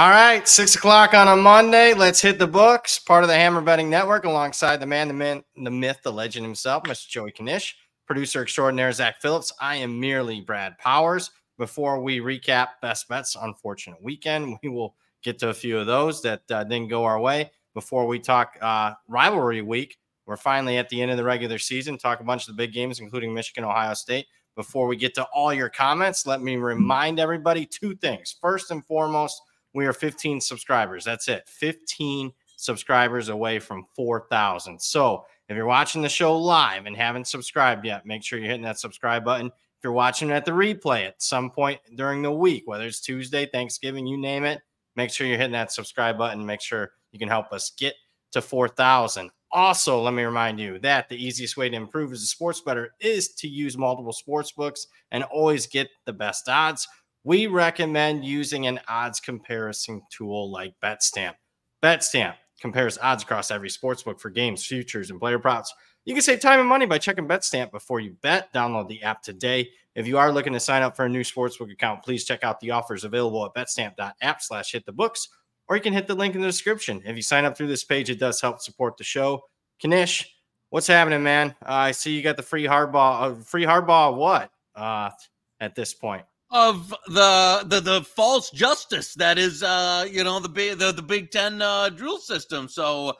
[0.00, 1.92] All right, six o'clock on a Monday.
[1.92, 2.98] Let's hit the books.
[2.98, 6.46] Part of the Hammer Betting Network, alongside the man, the man, the myth, the legend
[6.46, 7.06] himself, Mr.
[7.06, 9.52] Joey Knish, producer extraordinaire Zach Phillips.
[9.60, 11.32] I am merely Brad Powers.
[11.58, 16.22] Before we recap best bets, unfortunate weekend, we will get to a few of those
[16.22, 17.50] that uh, didn't go our way.
[17.74, 21.98] Before we talk uh, rivalry week, we're finally at the end of the regular season.
[21.98, 24.24] Talk a bunch of the big games, including Michigan, Ohio State.
[24.56, 28.34] Before we get to all your comments, let me remind everybody two things.
[28.40, 29.42] First and foremost
[29.74, 31.04] we are 15 subscribers.
[31.04, 31.48] That's it.
[31.48, 34.80] 15 subscribers away from 4,000.
[34.80, 38.64] So if you're watching the show live and haven't subscribed yet, make sure you're hitting
[38.64, 39.46] that subscribe button.
[39.46, 43.46] If you're watching at the replay at some point during the week, whether it's Tuesday,
[43.46, 44.60] Thanksgiving, you name it,
[44.94, 46.44] make sure you're hitting that subscribe button.
[46.44, 47.94] Make sure you can help us get
[48.32, 49.30] to 4,000.
[49.52, 52.94] Also, let me remind you that the easiest way to improve as a sports better
[53.00, 56.86] is to use multiple sports books and always get the best odds
[57.24, 61.34] we recommend using an odds comparison tool like BetStamp.
[61.82, 65.72] BetStamp compares odds across every sportsbook for games, futures, and player props.
[66.04, 68.52] You can save time and money by checking BetStamp before you bet.
[68.54, 69.70] Download the app today.
[69.94, 72.60] If you are looking to sign up for a new sportsbook account, please check out
[72.60, 75.28] the offers available at betstamp.app slash hit the books,
[75.68, 77.02] or you can hit the link in the description.
[77.04, 79.42] If you sign up through this page, it does help support the show.
[79.82, 80.26] Knish,
[80.70, 81.54] what's happening, man?
[81.62, 83.40] Uh, I see you got the free hardball.
[83.40, 84.50] Uh, free hardball, what?
[84.74, 85.10] Uh,
[85.58, 90.48] at this point of the the the false justice that is uh you know the
[90.48, 92.68] big the, the Big Ten uh, drill system.
[92.68, 93.16] So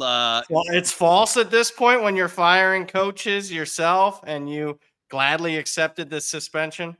[0.00, 5.56] uh, well, it's false at this point when you're firing coaches yourself and you gladly
[5.56, 6.96] accepted this suspension.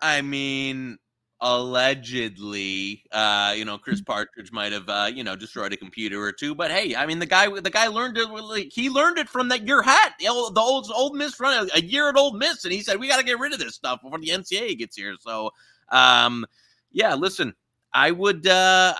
[0.00, 0.96] I mean,
[1.42, 6.32] allegedly, uh, you know, Chris Partridge might have, uh, you know, destroyed a computer or
[6.32, 6.54] two.
[6.54, 8.28] But hey, I mean, the guy, the guy learned it.
[8.28, 11.68] Like, he learned it from that your hat, the old, the old, Ole Miss run
[11.74, 13.74] a year at Ole Miss, and he said we got to get rid of this
[13.74, 15.14] stuff before the NCAA gets here.
[15.20, 15.50] So,
[15.90, 16.46] um,
[16.92, 17.54] yeah, listen,
[17.92, 18.46] I would.
[18.46, 18.94] uh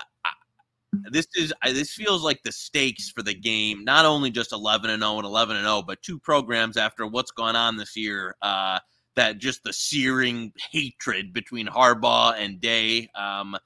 [1.09, 3.83] this is this feels like the stakes for the game.
[3.83, 7.31] Not only just eleven and 0 and eleven and 0 but two programs after what's
[7.31, 8.35] gone on this year.
[8.41, 8.79] Uh,
[9.15, 13.09] that just the searing hatred between Harbaugh and Day.
[13.15, 13.57] Um,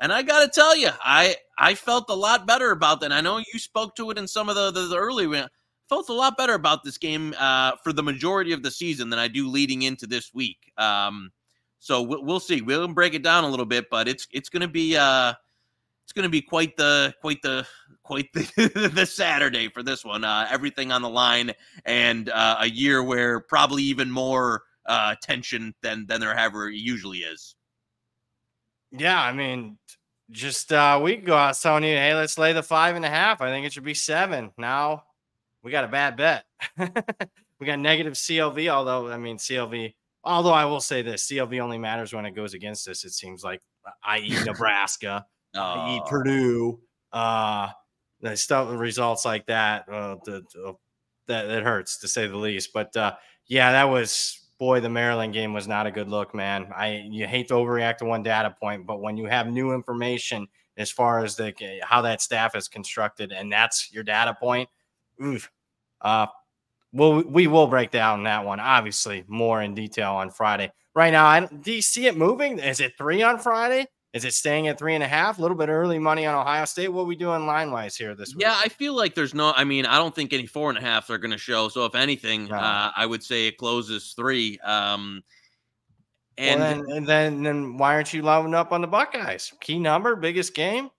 [0.00, 3.12] and I got to tell you, I I felt a lot better about that.
[3.12, 5.26] I know you spoke to it in some of the the, the early.
[5.88, 9.18] Felt a lot better about this game uh, for the majority of the season than
[9.18, 10.72] I do leading into this week.
[10.78, 11.30] Um,
[11.80, 12.62] so we'll, we'll see.
[12.62, 15.34] We'll break it down a little bit, but it's it's to be uh,
[16.04, 17.66] it's to be quite the quite the
[18.02, 20.24] quite the, the Saturday for this one.
[20.24, 21.52] Uh, everything on the line,
[21.84, 27.18] and uh, a year where probably even more uh, tension than than there ever usually
[27.18, 27.54] is.
[28.90, 29.78] Yeah, I mean,
[30.30, 33.04] just uh, a week ago, I was telling you, hey, let's lay the five and
[33.04, 33.40] a half.
[33.40, 34.50] I think it should be seven.
[34.58, 35.04] Now
[35.62, 36.44] we got a bad bet.
[37.58, 39.94] we got negative CLV, although I mean CLV.
[40.24, 43.04] Although I will say this, CLV only matters when it goes against us.
[43.04, 43.60] It seems like,
[44.04, 45.26] i.e., Nebraska,
[45.56, 45.60] oh.
[45.60, 46.80] i.e., Purdue.
[47.12, 47.70] Uh,
[48.20, 50.74] the stuff, results like that, uh, the, the,
[51.26, 52.72] that that hurts to say the least.
[52.72, 53.14] But uh,
[53.46, 56.68] yeah, that was boy, the Maryland game was not a good look, man.
[56.72, 60.46] I you hate to overreact to one data point, but when you have new information
[60.76, 61.52] as far as the
[61.82, 64.68] how that staff is constructed, and that's your data point,
[65.20, 65.50] oof,
[66.02, 66.28] uh,
[66.92, 70.70] well, we will break down that one obviously more in detail on Friday.
[70.94, 72.60] Right now, I, do you see it moving?
[72.60, 73.88] Is it three on Friday?
[74.12, 75.38] Is it staying at three and a half?
[75.38, 76.88] A little bit early money on Ohio State.
[76.88, 78.42] What are we doing line wise here this week?
[78.42, 79.54] Yeah, I feel like there's no.
[79.56, 81.68] I mean, I don't think any four and a halfs are going to show.
[81.68, 82.56] So if anything, no.
[82.56, 84.58] uh, I would say it closes three.
[84.58, 85.22] Um,
[86.36, 89.52] and, well, then, and then, then why aren't you loading up on the Buckeyes?
[89.60, 90.90] Key number, biggest game.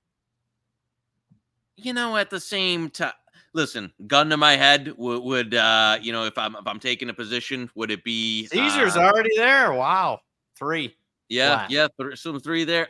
[1.75, 3.13] You know, at the same time,
[3.53, 7.09] listen, gun to my head would, would uh, you know, if I'm if I'm taking
[7.09, 9.71] a position, would it be Caesar's uh, already there?
[9.71, 10.21] Wow,
[10.57, 10.95] three.
[11.33, 12.87] Yeah, yeah, th- some three there.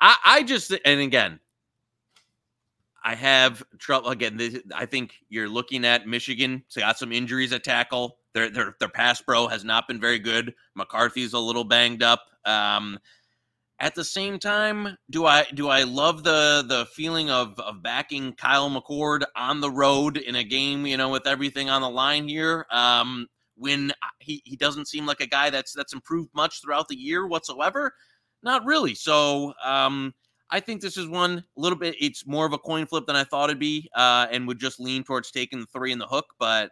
[0.00, 1.40] I, I just and again,
[3.04, 4.36] I have trouble again.
[4.36, 6.64] This, I think you're looking at Michigan.
[6.68, 8.18] So got some injuries at tackle.
[8.32, 10.54] Their their their pass pro has not been very good.
[10.74, 12.22] McCarthy's a little banged up.
[12.44, 12.98] Um,
[13.78, 18.32] at the same time, do I do I love the the feeling of of backing
[18.32, 22.26] Kyle McCord on the road in a game, you know, with everything on the line
[22.26, 22.66] here?
[22.70, 26.96] Um, when he, he doesn't seem like a guy that's that's improved much throughout the
[26.96, 27.94] year whatsoever.
[28.42, 28.94] Not really.
[28.94, 30.14] So um,
[30.50, 31.96] I think this is one a little bit.
[31.98, 34.80] It's more of a coin flip than I thought it'd be, uh, and would just
[34.80, 36.26] lean towards taking the three in the hook.
[36.38, 36.70] But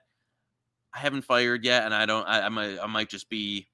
[0.94, 2.26] I haven't fired yet, and I don't.
[2.26, 2.78] I, I might.
[2.78, 3.66] I might just be.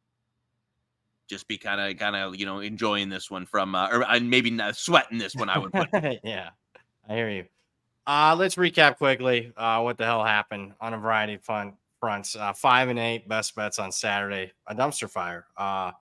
[1.28, 4.18] Just be kind of, kind of, you know, enjoying this one from, uh, or uh,
[4.18, 5.50] maybe not sweating this one.
[5.50, 5.90] I would put.
[6.24, 6.50] yeah,
[7.06, 7.44] I hear you.
[8.06, 12.36] Uh, let's recap quickly uh, what the hell happened on a variety of fun fronts.
[12.36, 14.52] Uh, five and eight best bets on Saturday.
[14.66, 15.46] A dumpster fire.
[15.56, 15.92] Uh,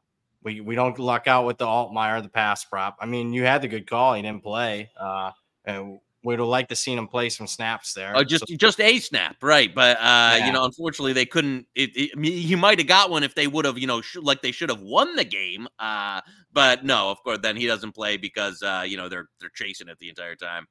[0.43, 2.97] we we don't luck out with the Altmyer, the pass prop.
[2.99, 4.13] I mean, you had the good call.
[4.13, 4.91] He didn't play.
[4.99, 5.31] Uh,
[5.65, 8.13] and we'd have liked to seen him play some snaps there.
[8.15, 9.73] Oh, just So- just a snap, right?
[9.73, 10.45] But uh, Yeah.
[10.47, 11.67] you know, unfortunately, they couldn't.
[11.75, 14.01] It, it, I mean, he might have got one if they would have, you know,
[14.01, 15.67] sh- like they should have won the game.
[15.79, 16.21] Uh,
[16.53, 19.87] but no, of course, then he doesn't play because uh, you know they're they're chasing
[19.89, 20.67] it the entire time.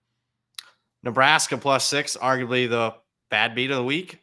[1.03, 2.95] Nebraska plus six, arguably the
[3.31, 4.21] bad beat of the week.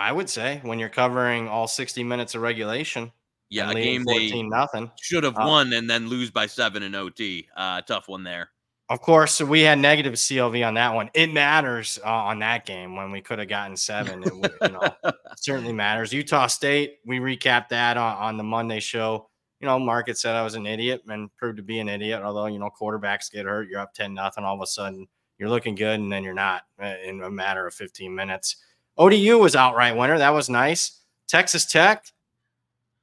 [0.00, 3.12] I would say when you're covering all 60 minutes of regulation.
[3.50, 4.90] Yeah, a game they nothing.
[5.02, 7.48] should have Uh, won and then lose by seven in OT.
[7.56, 8.50] Uh, tough one there.
[8.88, 11.10] Of course, we had negative CLV on that one.
[11.14, 14.22] It matters uh, on that game when we could have gotten seven.
[14.24, 16.12] It would, you know, certainly matters.
[16.12, 19.28] Utah State, we recapped that on, on the Monday show.
[19.60, 22.22] You know, Market said I was an idiot and proved to be an idiot.
[22.22, 24.44] Although you know, quarterbacks get hurt, you're up ten nothing.
[24.44, 25.06] All of a sudden,
[25.38, 28.56] you're looking good, and then you're not uh, in a matter of 15 minutes.
[28.98, 30.18] ODU was outright winner.
[30.18, 31.00] That was nice.
[31.28, 32.04] Texas Tech,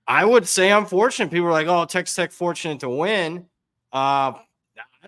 [0.08, 1.32] I would say unfortunate.
[1.32, 3.46] People were like, "Oh, Texas Tech fortunate to win."
[3.92, 4.34] Uh,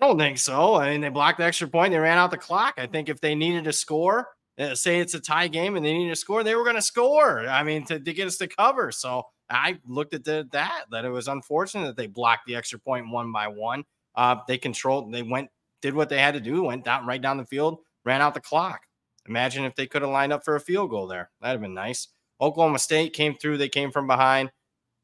[0.00, 0.76] don't think so.
[0.76, 1.92] I mean, they blocked the extra point.
[1.92, 2.74] They ran out the clock.
[2.78, 4.28] I think if they needed to score,
[4.58, 6.82] uh, say it's a tie game and they needed to score, they were going to
[6.82, 7.40] score.
[7.46, 8.92] I mean, to, to get us to cover.
[8.92, 12.78] So I looked at the, that, that it was unfortunate that they blocked the extra
[12.78, 13.84] point one by one.
[14.14, 15.50] Uh, they controlled, they went,
[15.82, 18.40] did what they had to do, went down right down the field, ran out the
[18.40, 18.82] clock.
[19.28, 21.30] Imagine if they could have lined up for a field goal there.
[21.40, 22.08] That'd have been nice.
[22.40, 23.58] Oklahoma State came through.
[23.58, 24.50] They came from behind.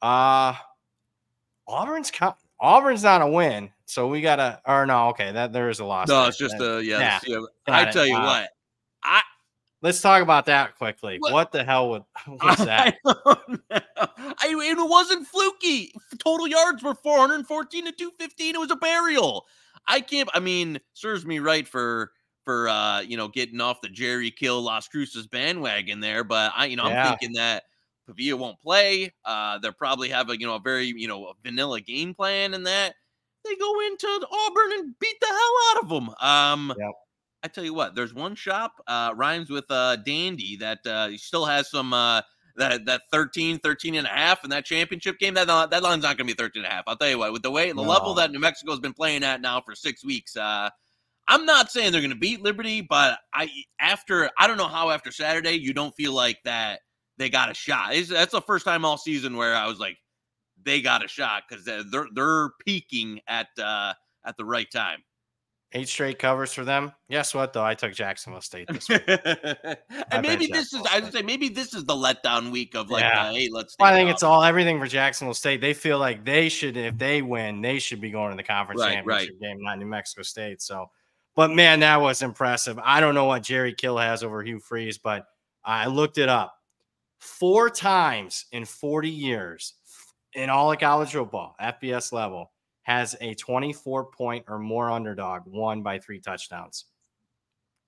[0.02, 0.54] Uh,
[1.68, 2.10] Auburn's
[2.60, 4.60] Auburn's not a win, so we gotta.
[4.66, 6.08] Or no, okay, that there is a loss.
[6.08, 6.28] No, there.
[6.28, 6.98] it's just That- a yeah.
[6.98, 7.40] yeah, it's- yeah.
[7.66, 7.92] got I it.
[7.92, 8.50] tell you Uh, what,
[9.02, 9.22] I
[9.82, 11.18] Let's talk about that quickly.
[11.18, 12.96] What- What, the hell would, was that?
[13.04, 13.80] I, don't know.
[14.38, 15.92] I it wasn't fluky.
[16.18, 18.54] Total yards were 414 to 215.
[18.54, 19.44] It was a burial.
[19.86, 20.30] I can't.
[20.32, 22.12] I mean, serves me right for
[22.46, 26.64] for uh you know getting off the Jerry Kill Las Cruces bandwagon there, but I
[26.66, 27.10] you know Yeah.
[27.10, 27.64] I'm thinking that
[28.06, 29.12] Pavia won't play.
[29.24, 32.54] Uh, they'll probably have a you know a very you know a vanilla game plan
[32.54, 32.94] and that
[33.44, 36.14] they go into Auburn and beat the hell out of them.
[36.20, 36.92] Um, Yep.
[37.42, 41.44] I tell you what, there's one shop uh, rhymes with uh, Dandy that uh, still
[41.44, 42.22] has some uh,
[42.56, 45.34] that that 13, 13 and a half in that championship game.
[45.34, 46.84] That that line's not going to be 13 and a half.
[46.86, 49.40] I'll tell you what, with the way the level that New Mexico's been playing at
[49.40, 50.70] now for six weeks, uh,
[51.28, 53.50] I'm not saying they're going to beat Liberty, but I
[53.80, 56.80] after I don't know how after Saturday you don't feel like that
[57.18, 57.94] they got a shot.
[57.94, 59.96] It's, that's the first time all season where I was like
[60.62, 63.92] they got a shot because they're, they're peaking at uh,
[64.24, 65.00] at the right time.
[65.72, 66.92] Eight straight covers for them.
[67.10, 67.64] Guess what though?
[67.64, 69.02] I took Jacksonville State this week.
[69.08, 73.02] and maybe this is I would say maybe this is the letdown week of like
[73.02, 73.24] Yeah.
[73.26, 74.14] uh, hey let's Well, I think up.
[74.14, 75.60] it's all everything for Jacksonville State.
[75.60, 78.80] They feel like they should, if they win, they should be going to the conference
[78.80, 79.26] Right, right.
[79.26, 80.62] championship game, not New Mexico State.
[80.62, 80.86] So,
[81.36, 82.78] but man, that was impressive.
[82.82, 85.26] I don't know what Jerry Kill has over Hugh Freeze, but
[85.64, 86.54] I looked it up.
[87.18, 89.74] Four times in 40 years
[90.34, 92.52] in all of college football, FBS level,
[92.82, 96.86] has a 24 point or more underdog won by three touchdowns.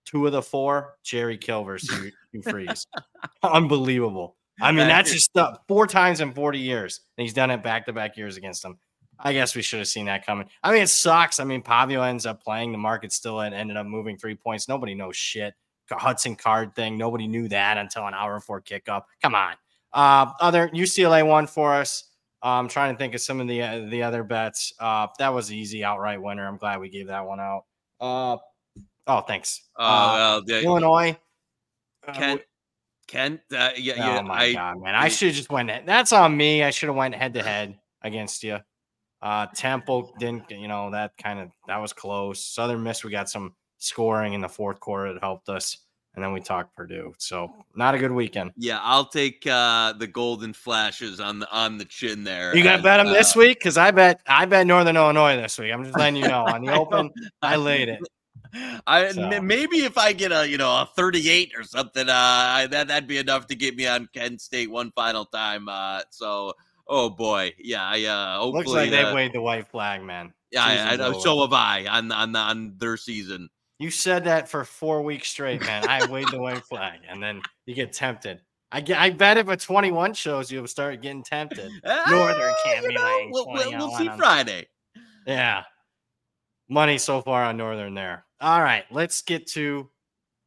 [0.04, 1.90] Two of the four, Jerry Kill versus
[2.32, 2.86] Hugh, Freeze.
[3.42, 4.36] Unbelievable.
[4.60, 7.00] I mean, that's just stuff four times in 40 years.
[7.16, 8.78] And he's done it back to back years against them.
[9.20, 10.48] I guess we should have seen that coming.
[10.62, 11.40] I mean, it sucks.
[11.40, 12.72] I mean, Pavia ends up playing.
[12.72, 14.68] The market still ended up moving three points.
[14.68, 15.54] Nobody knows shit.
[15.90, 16.98] Hudson Card thing.
[16.98, 19.04] Nobody knew that until an hour before kickoff.
[19.22, 19.54] Come on.
[19.92, 22.04] Uh, other UCLA won for us.
[22.42, 24.72] Uh, I'm trying to think of some of the uh, the other bets.
[24.78, 26.46] Uh, that was an easy outright winner.
[26.46, 27.64] I'm glad we gave that one out.
[28.00, 28.36] Uh,
[29.06, 29.62] oh, thanks.
[29.76, 31.18] Oh, Uh, well, yeah, Illinois.
[32.06, 32.42] uh, Kent,
[33.08, 34.94] Kent, uh, yeah, Oh my I, god, man!
[34.94, 35.70] I should have just went.
[35.84, 36.62] That's on me.
[36.62, 38.58] I should have went head to head against you.
[39.20, 40.50] Uh, Temple didn't.
[40.50, 42.44] You know that kind of that was close.
[42.44, 45.78] Southern Miss, we got some scoring in the fourth quarter that helped us,
[46.14, 47.12] and then we talked Purdue.
[47.18, 48.52] So not a good weekend.
[48.56, 52.56] yeah, I'll take uh, the golden flashes on the on the chin there.
[52.56, 53.58] You gonna bet them uh, this week?
[53.58, 55.72] Because I bet I bet Northern Illinois this week.
[55.72, 57.10] I'm just letting you know on the open.
[57.42, 58.00] I laid it.
[58.86, 59.42] I So.
[59.42, 63.08] maybe if I get a you know a 38 or something, uh, I, that that'd
[63.08, 65.68] be enough to get me on Kent State one final time.
[65.68, 66.54] Uh, so
[66.88, 70.32] oh boy, yeah, I uh, hopefully, Looks like they uh, waved the white flag, man.
[70.50, 71.20] yeah, I, I, Season's know, over.
[71.20, 73.48] so have I on on on their season.
[73.78, 75.88] You said that for four weeks straight, man.
[75.88, 78.40] I waved the white flag, and then you get tempted.
[78.72, 78.98] I get.
[78.98, 81.70] I bet if a 21 shows, you'll start getting tempted.
[82.08, 84.66] Northern Ah, can't be know, laying We'll, we'll, we'll see Friday.
[85.26, 85.62] Yeah.
[86.68, 88.26] Money so far on Northern there.
[88.40, 89.88] All right, let's get to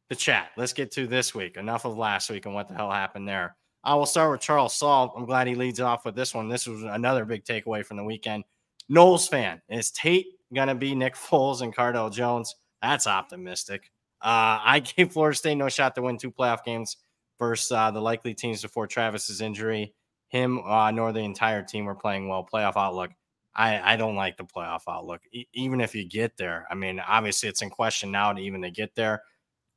[0.08, 0.50] the chat.
[0.56, 1.56] Let's get to this week.
[1.56, 3.56] Enough of last week and what the hell happened there.
[3.84, 5.12] I will start with Charles Saul.
[5.16, 6.48] I'm glad he leads off with this one.
[6.48, 8.44] This was another big takeaway from the weekend.
[8.90, 12.56] Noles fan, is Tate going to be Nick Foles and Cardale Jones?
[12.80, 13.90] That's optimistic.
[14.20, 16.96] Uh, I gave Florida State no shot to win two playoff games
[17.38, 19.94] versus uh, the likely teams before Travis's injury.
[20.28, 22.46] Him uh, nor the entire team were playing well.
[22.50, 23.10] Playoff outlook.
[23.54, 25.20] I, I don't like the playoff outlook.
[25.32, 28.62] E- even if you get there, I mean, obviously it's in question now to even
[28.62, 29.22] to get there.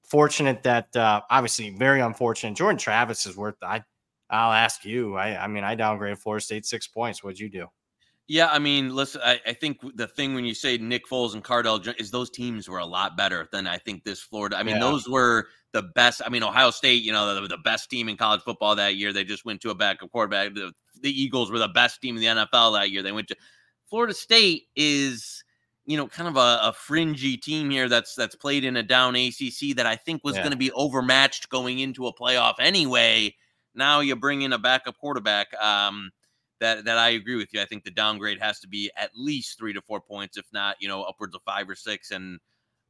[0.07, 2.55] Fortunate that uh, obviously very unfortunate.
[2.55, 3.55] Jordan Travis is worth.
[3.61, 3.83] I
[4.29, 5.15] I'll ask you.
[5.15, 7.23] I I mean I downgraded Florida State six points.
[7.23, 7.67] What'd you do?
[8.27, 11.43] Yeah, I mean, listen, I, I, think the thing when you say Nick Foles and
[11.43, 14.57] Cardale is those teams were a lot better than I think this Florida.
[14.57, 14.81] I mean, yeah.
[14.81, 16.23] those were the best.
[16.25, 19.13] I mean, Ohio State, you know, the, the, best team in college football that year.
[19.13, 20.55] They just went to a backup quarterback.
[20.55, 23.03] The, the Eagles were the best team in the NFL that year.
[23.03, 23.35] They went to
[23.89, 25.43] Florida State is
[25.85, 29.15] you know kind of a, a fringy team here that's that's played in a down
[29.15, 30.41] ACC that I think was yeah.
[30.41, 33.35] going to be overmatched going into a playoff anyway.
[33.75, 35.47] Now you bring in a backup quarterback.
[35.61, 36.11] Um,
[36.59, 37.61] that that I agree with you.
[37.61, 40.77] I think the downgrade has to be at least three to four points, if not,
[40.79, 42.11] you know, upwards of five or six.
[42.11, 42.39] And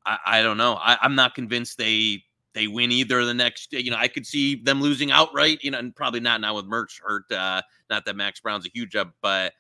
[0.06, 0.76] I, I don't know.
[0.76, 2.24] I, I'm not convinced they
[2.54, 3.74] they win either the next.
[3.74, 5.60] You know, I could see them losing outright.
[5.64, 7.32] You know, and probably not now with Mertz hurt.
[7.32, 9.54] Uh, not that Max Brown's a huge up, but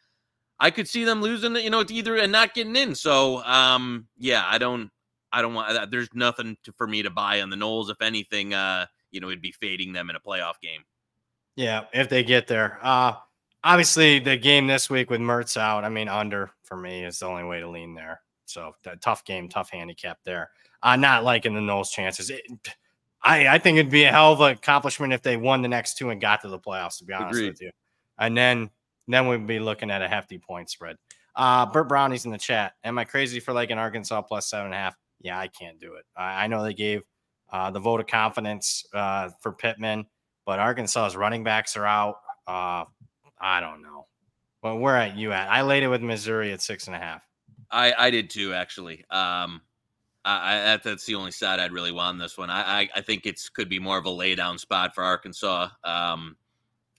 [0.60, 1.56] I could see them losing.
[1.56, 2.96] You know, it's either and not getting in.
[2.96, 4.90] So, um, yeah, I don't.
[5.32, 5.76] I don't want.
[5.76, 7.90] Uh, there's nothing to, for me to buy on the Noles.
[7.90, 10.82] If anything, uh, you know, it'd be fading them in a playoff game.
[11.56, 12.80] Yeah, if they get there.
[12.82, 13.14] Uh
[13.64, 17.28] obviously the game this week with Mertz out, I mean, under for me is the
[17.28, 18.22] only way to lean there.
[18.46, 20.52] So tough game, tough handicap there.
[20.84, 22.30] I'm not liking the Noles chances.
[22.30, 22.42] It,
[23.24, 25.98] I, I think it'd be a hell of an accomplishment if they won the next
[25.98, 27.50] two and got to the playoffs, to be honest Agreed.
[27.50, 27.72] with you.
[28.20, 28.70] And then
[29.08, 30.98] then we'd be looking at a hefty point spread.
[31.36, 32.74] Uh Burt Brownie's in the chat.
[32.84, 34.96] Am I crazy for like an Arkansas plus seven and a half?
[35.22, 36.06] Yeah, I can't do it.
[36.16, 37.02] I, I know they gave
[37.52, 40.06] uh, the vote of confidence uh, for Pittman,
[40.46, 42.18] but Arkansas's running backs are out.
[42.48, 42.86] Uh,
[43.40, 44.08] I don't know.
[44.62, 45.50] Well, where at you at?
[45.50, 47.22] I laid it with Missouri at six and a half.
[47.72, 49.06] I I did too, actually.
[49.10, 49.62] Um,
[50.24, 52.50] I, I that's the only side I'd really want on this one.
[52.50, 55.70] I, I I think it's could be more of a laydown spot for Arkansas.
[55.84, 56.36] Um,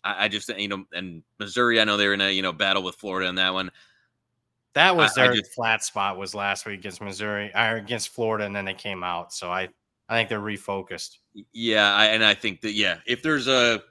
[0.05, 2.83] I, I just you know, and Missouri, I know they're in a you know battle
[2.83, 3.71] with Florida in that one.
[4.75, 8.55] That was their just, flat spot was last week against Missouri or against Florida, and
[8.55, 9.33] then they came out.
[9.33, 9.71] So I
[10.09, 11.19] I think they're refocused.
[11.53, 13.83] Yeah, I, and I think that yeah, if there's a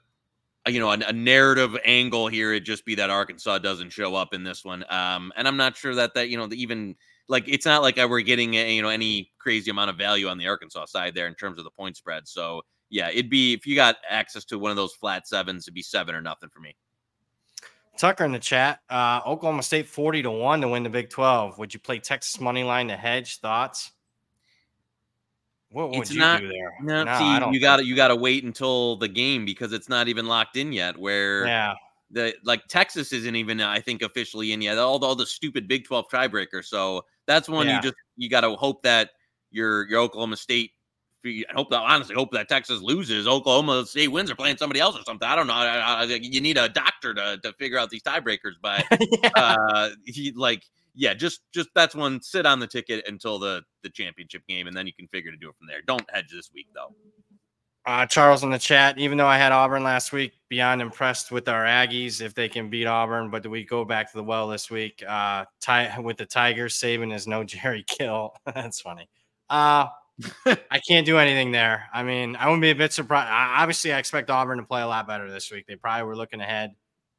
[0.67, 4.33] you know, a, a, narrative angle here, it'd just be that Arkansas doesn't show up
[4.33, 4.83] in this one.
[4.89, 6.95] Um, and I'm not sure that that you know even
[7.27, 10.37] like it's not like we're getting a, you know any crazy amount of value on
[10.37, 12.27] the Arkansas side there in terms of the point spread.
[12.27, 15.73] So yeah, it'd be if you got access to one of those flat sevens, it'd
[15.73, 16.75] be seven or nothing for me.
[17.97, 21.57] Tucker in the chat, uh, Oklahoma State 40 to 1 to win the Big 12.
[21.57, 23.37] Would you play Texas money line to hedge?
[23.39, 23.91] Thoughts?
[25.75, 26.73] What would it's you not, do there?
[26.81, 29.89] No, no see, you got to you got to wait until the game because it's
[29.89, 30.97] not even locked in yet.
[30.97, 31.73] Where yeah,
[32.11, 34.77] the like Texas isn't even I think officially in yet.
[34.77, 36.63] All, all the stupid Big Twelve tiebreaker.
[36.63, 37.75] So that's one yeah.
[37.75, 39.09] you just you got to hope that
[39.51, 40.71] your your Oklahoma State.
[41.25, 43.27] I hope that honestly hope that Texas loses.
[43.27, 45.27] Oklahoma State wins or playing somebody else or something.
[45.27, 45.55] I don't know.
[45.55, 49.29] I, I, you need a doctor to to figure out these tiebreakers, but yeah.
[49.35, 50.63] uh, he like
[50.95, 52.21] yeah, just just that's one.
[52.21, 55.37] Sit on the ticket until the the championship game, and then you can figure to
[55.37, 55.81] do it from there.
[55.85, 56.93] Don't hedge this week though.
[57.85, 58.97] Uh, Charles in the chat.
[58.97, 62.69] Even though I had Auburn last week, beyond impressed with our Aggies if they can
[62.69, 63.29] beat Auburn.
[63.29, 65.03] But do we go back to the well this week?
[65.07, 66.79] Uh, tie with the Tigers.
[66.79, 68.33] Saban is no Jerry Kill.
[68.45, 69.07] that's funny.
[69.49, 69.87] Uh,
[70.45, 71.85] I can't do anything there.
[71.93, 73.29] I mean, I wouldn't be a bit surprised.
[73.29, 75.65] I, obviously, I expect Auburn to play a lot better this week.
[75.67, 76.71] They probably were looking ahead.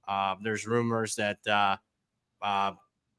[0.08, 1.76] Uh, there's rumors that uh,
[2.42, 2.72] uh,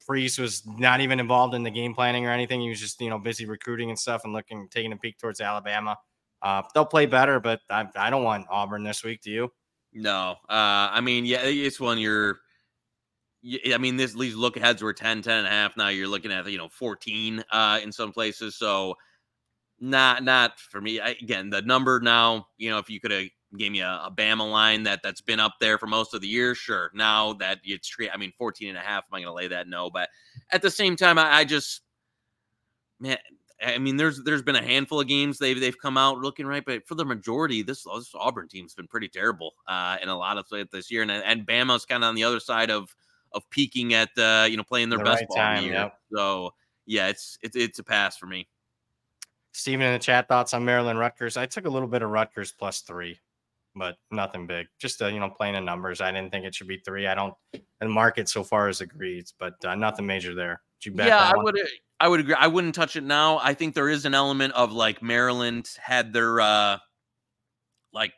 [0.08, 2.62] Freeze was not even involved in the game planning or anything.
[2.62, 5.42] He was just, you know, busy recruiting and stuff and looking, taking a peek towards
[5.42, 5.98] Alabama.
[6.42, 9.22] Uh, they'll play better, but I, I don't want Auburn this week.
[9.22, 9.52] Do you?
[9.92, 10.36] No.
[10.50, 12.40] Uh, I mean, yeah, it's one you're,
[13.74, 15.76] I mean, this these look aheads were 10, 10 and a half.
[15.76, 18.56] Now you're looking at, you know, 14 uh, in some places.
[18.56, 18.96] So
[19.82, 21.02] not, not for me.
[21.02, 24.12] I, again, the number now, you know, if you could have gave me a, a
[24.12, 26.54] Bama line that that's been up there for most of the year.
[26.56, 26.92] Sure.
[26.94, 29.68] Now that it's I mean, 14 and a half, am I going to lay that?
[29.68, 29.90] No.
[29.90, 30.10] But
[30.52, 31.82] at the same time, I, I, just,
[33.00, 33.18] man,
[33.62, 36.64] I mean, there's there's been a handful of games they've they've come out looking right,
[36.66, 40.38] but for the majority, this, this Auburn team's been pretty terrible uh, in a lot
[40.38, 42.94] of it this year, and and Bama's kind of on the other side of
[43.34, 45.74] of peaking at uh, you know playing their the best right ball time, year.
[45.74, 45.98] Yep.
[46.14, 46.52] So
[46.86, 48.48] yeah, it's it's it's a pass for me.
[49.54, 51.36] Steven in the chat thoughts on Maryland Rutgers.
[51.36, 53.20] I took a little bit of Rutgers plus three
[53.78, 54.68] but nothing big.
[54.80, 56.02] Just uh, you know, playing in numbers.
[56.02, 57.08] I didn't think it should be three.
[57.08, 57.34] I don't.
[57.80, 60.62] The market so far has agreed, but uh, nothing major there.
[61.08, 61.60] yeah, I would.
[62.00, 62.36] I would agree.
[62.38, 63.40] I wouldn't touch it now.
[63.42, 66.78] I think there is an element of like Maryland had their uh
[67.92, 68.14] like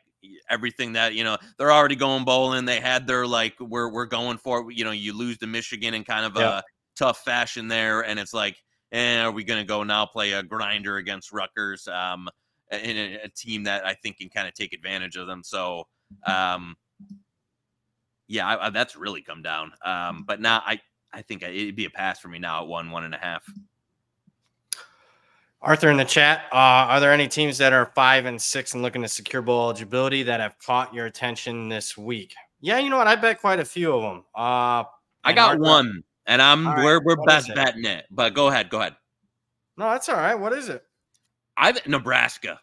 [0.48, 2.64] everything that you know they're already going bowling.
[2.64, 6.04] They had their like we're we're going for you know you lose to Michigan in
[6.04, 6.62] kind of a
[6.96, 8.56] tough fashion there, and it's like,
[8.92, 11.88] eh, are we going to go now play a grinder against Rutgers?
[11.88, 12.28] Um,
[12.70, 15.42] in a, a team that I think can kind of take advantage of them.
[15.42, 15.86] So,
[16.24, 16.76] um,
[18.28, 19.72] yeah, I, I, that's really come down.
[19.84, 20.80] Um, but now I
[21.12, 23.44] I think it'd be a pass for me now at one one and a half.
[25.62, 26.56] Arthur in the chat, uh,
[26.88, 30.22] are there any teams that are five and six and looking to secure bowl eligibility
[30.22, 32.34] that have caught your attention this week?
[32.62, 33.06] Yeah, you know what?
[33.06, 34.24] I bet quite a few of them.
[34.34, 34.84] Uh,
[35.22, 38.06] I got Arthur, one, and I'm right, we're we're best betting it.
[38.10, 38.96] But go ahead, go ahead.
[39.76, 40.34] No, that's all right.
[40.34, 40.82] What is it?
[41.60, 42.58] I Nebraska.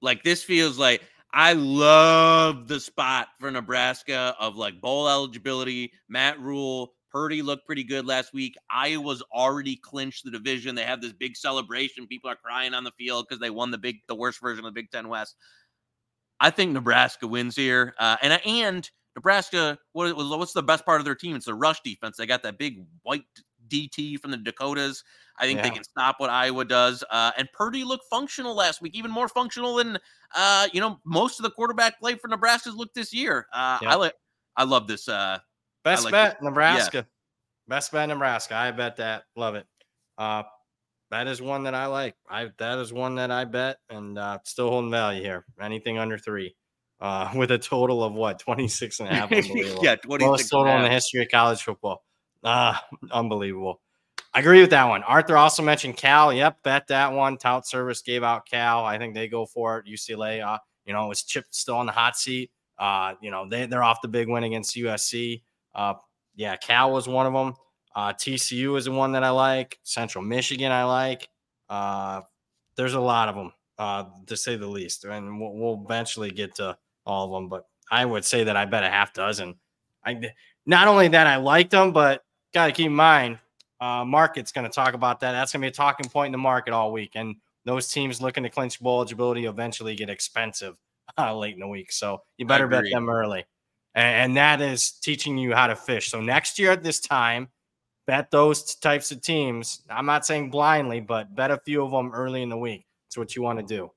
[0.00, 1.02] Like this feels like
[1.34, 5.92] I love the spot for Nebraska of like bowl eligibility.
[6.08, 8.56] Matt Rhule, Purdy looked pretty good last week.
[8.70, 10.74] Iowa's already clinched the division.
[10.74, 12.06] They have this big celebration.
[12.06, 14.74] People are crying on the field because they won the big, the worst version of
[14.74, 15.36] the Big Ten West.
[16.40, 19.78] I think Nebraska wins here, uh, and and Nebraska.
[19.92, 21.36] What what's the best part of their team?
[21.36, 22.16] It's the rush defense.
[22.16, 23.24] They got that big white
[23.68, 25.04] DT from the Dakotas.
[25.38, 25.62] I think yeah.
[25.64, 27.04] they can stop what Iowa does.
[27.10, 29.98] Uh, and Purdy looked functional last week, even more functional than
[30.34, 33.46] uh, you know most of the quarterback play for Nebraska's looked this year.
[33.52, 33.92] Uh, yeah.
[33.92, 34.14] I like.
[34.56, 35.08] I love this.
[35.08, 35.38] Uh,
[35.84, 36.98] Best like bet, Nebraska.
[36.98, 37.02] Yeah.
[37.68, 38.54] Best bet, Nebraska.
[38.54, 39.24] I bet that.
[39.36, 39.66] Love it.
[40.16, 40.42] Uh,
[41.10, 42.14] that is one that I like.
[42.28, 45.44] I that is one that I bet and uh, still holding value here.
[45.60, 46.54] Anything under three.
[47.00, 49.30] Uh, with a total of what 26 and a half.
[49.82, 52.04] yeah, 26 most total in the history of college football.
[52.44, 52.74] Uh,
[53.10, 53.80] unbelievable.
[54.34, 55.02] I agree with that one.
[55.02, 56.32] Arthur also mentioned Cal.
[56.32, 57.38] Yep, bet that one.
[57.38, 58.84] Tout Service gave out Cal.
[58.84, 59.86] I think they go for it.
[59.86, 62.50] UCLA, uh, you know, was chipped still on the hot seat.
[62.78, 65.42] Uh, you know, they, they're off the big win against USC.
[65.74, 65.94] Uh,
[66.36, 67.54] yeah, Cal was one of them.
[67.94, 69.78] Uh, TCU is the one that I like.
[69.82, 71.28] Central Michigan, I like.
[71.68, 72.20] Uh,
[72.76, 76.54] there's a lot of them, uh, to say the least, and we'll, we'll, eventually get
[76.56, 77.48] to all of them.
[77.48, 79.56] But I would say that I bet a half dozen.
[80.04, 80.20] I
[80.64, 83.38] not only that I liked them, but got to keep in mind,
[83.80, 85.32] uh, market's going to talk about that.
[85.32, 88.20] That's going to be a talking point in the market all week, and those teams
[88.20, 90.76] looking to clinch bowl eligibility eventually get expensive
[91.18, 91.92] uh, late in the week.
[91.92, 93.44] So you better bet them early
[93.98, 96.10] and that is teaching you how to fish.
[96.10, 97.48] So next year at this time,
[98.06, 99.82] bet those types of teams.
[99.90, 102.86] I'm not saying blindly, but bet a few of them early in the week.
[103.06, 103.90] That's what you want to do.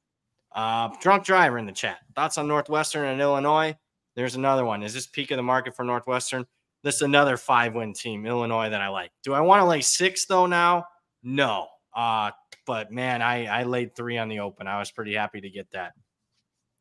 [0.53, 1.99] Uh, drunk driver in the chat.
[2.15, 3.77] Thoughts on Northwestern and Illinois?
[4.15, 4.83] There's another one.
[4.83, 6.45] Is this peak of the market for Northwestern?
[6.83, 9.11] This is another five win team, Illinois, that I like.
[9.23, 10.85] Do I want to lay six though now?
[11.23, 11.67] No.
[11.95, 12.31] Uh,
[12.65, 14.67] but man, I, I laid three on the open.
[14.67, 15.93] I was pretty happy to get that.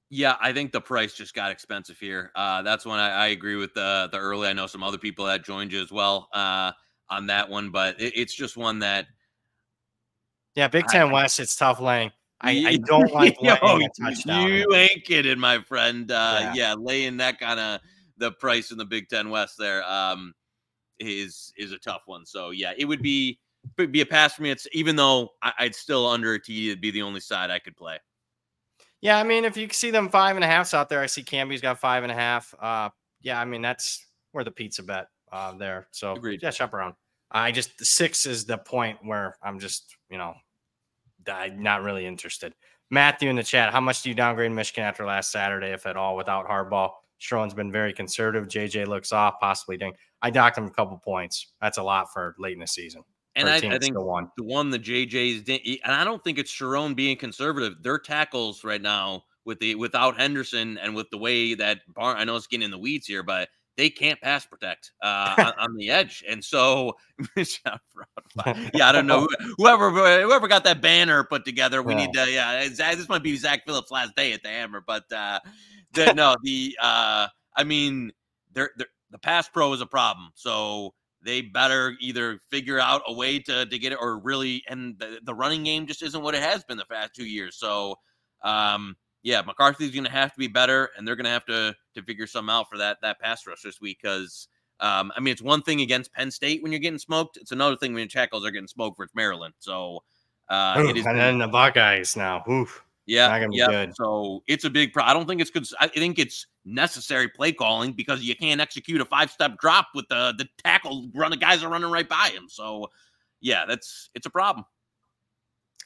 [0.08, 2.32] Yeah, I think the price just got expensive here.
[2.34, 4.48] Uh, that's when I, I, agree with the the early.
[4.48, 6.72] I know some other people that joined you as well uh,
[7.08, 9.06] on that one, but it, it's just one that.
[10.56, 12.10] Yeah, Big Ten I, West, it's tough laying.
[12.40, 14.48] I, I don't like Yo, laying a touchdown.
[14.48, 16.10] You ain't kidding, my friend.
[16.10, 16.52] Uh, yeah.
[16.54, 16.74] yeah.
[16.74, 17.80] laying that kind of
[18.20, 20.32] the price in the Big Ten West there um,
[21.00, 22.24] is is a tough one.
[22.24, 23.40] So yeah, it would be
[23.76, 24.50] be a pass for me.
[24.50, 27.58] It's even though I, would still under a TD, it'd be the only side I
[27.58, 27.98] could play.
[29.00, 31.22] Yeah, I mean, if you see them five and a halfs out there, I see
[31.22, 32.54] Camby's got five and a half.
[32.60, 32.90] Uh,
[33.22, 35.88] yeah, I mean that's where the pizza bet uh, there.
[35.90, 36.40] So Agreed.
[36.42, 36.94] yeah, shop around.
[37.30, 40.34] I just the six is the point where I'm just you know,
[41.26, 42.54] I'm not really interested.
[42.90, 45.96] Matthew in the chat, how much do you downgrade Michigan after last Saturday, if at
[45.96, 46.90] all, without Harbaugh?
[47.20, 48.48] Sherrone's been very conservative.
[48.48, 49.92] JJ looks off, possibly ding.
[50.22, 51.52] I docked him a couple points.
[51.60, 53.02] That's a lot for late in the season.
[53.36, 54.28] And I, I, think one.
[54.36, 55.48] the one the JJ's
[55.84, 57.74] and I don't think it's Sherrone being conservative.
[57.82, 62.24] Their tackles right now with the without Henderson and with the way that Barn, I
[62.24, 65.76] know it's getting in the weeds here, but they can't pass protect uh, on, on,
[65.76, 66.96] the edge, and so
[67.36, 67.78] yeah,
[68.82, 69.28] I don't know
[69.58, 71.82] whoever whoever got that banner put together.
[71.82, 72.06] We yeah.
[72.06, 75.38] need to yeah, this might be Zach Phillips' last day at the Hammer, but uh,
[75.92, 77.26] the, no, the uh,
[77.56, 78.12] I mean,
[78.52, 83.12] they're, they're, the pass pro is a problem, so they better either figure out a
[83.12, 86.34] way to, to get it or really and the, the running game just isn't what
[86.34, 87.94] it has been the past two years so
[88.42, 92.26] um yeah mccarthy's gonna have to be better and they're gonna have to to figure
[92.26, 94.48] something out for that that pass rush this week because
[94.80, 97.76] um i mean it's one thing against penn state when you're getting smoked it's another
[97.76, 100.02] thing when your tackles are getting smoked for maryland so
[100.48, 102.84] uh Ooh, it is and then the buckeyes now Oof.
[103.06, 103.86] Yeah, yeah.
[103.94, 104.92] So it's a big.
[104.92, 105.66] Pro- I don't think it's good.
[105.80, 110.06] I think it's necessary play calling because you can't execute a five step drop with
[110.08, 111.30] the the tackle run.
[111.30, 112.44] The guys are running right by him.
[112.48, 112.88] So
[113.40, 114.64] yeah, that's it's a problem.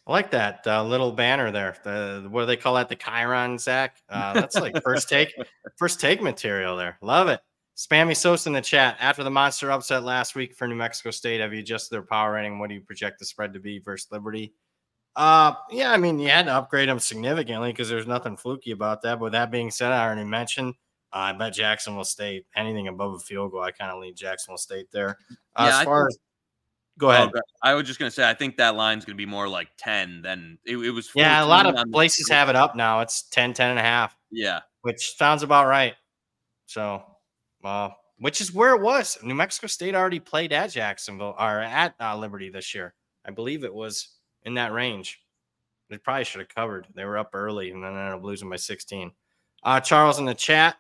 [0.07, 1.77] I like that uh, little banner there.
[1.83, 2.89] The what do they call that?
[2.89, 3.97] The Chiron Zach.
[4.09, 5.35] Uh, that's like first take,
[5.79, 6.99] first take material there.
[7.01, 7.41] Love it.
[7.77, 8.97] Spammy Sosa in the chat.
[9.01, 12.33] After the monster upset last week for New Mexico State, have you adjusted their power
[12.33, 12.59] rating?
[12.59, 14.53] What do you project the spread to be versus Liberty?
[15.17, 19.03] Uh, yeah, I mean, you had to upgrade them significantly because there's nothing fluky about
[19.03, 19.21] that.
[19.21, 20.75] But that being said, I already mentioned,
[21.13, 23.63] uh, I bet Jacksonville State anything above a field goal.
[23.63, 25.19] I kind of lean Jacksonville State there.
[25.55, 26.19] Uh, Yeah, as far think- as
[26.99, 27.31] go ahead.
[27.35, 30.21] Oh, I was just gonna say, I think that line's gonna be more like ten
[30.23, 31.11] than it, it was.
[31.15, 33.01] yeah, a lot of the- places have it up now.
[33.01, 34.17] It's 10, 10 and a half.
[34.33, 35.95] Yeah, which sounds about right.
[36.67, 37.05] So,
[37.63, 39.17] uh, which is where it was.
[39.23, 42.95] New Mexico State already played at Jacksonville or at uh, Liberty this year.
[43.25, 44.09] I believe it was
[44.45, 45.21] in that range.
[45.91, 46.87] They probably should have covered.
[46.95, 49.13] They were up early and then ended up losing by 16.
[49.63, 50.77] Uh, Charles in the chat,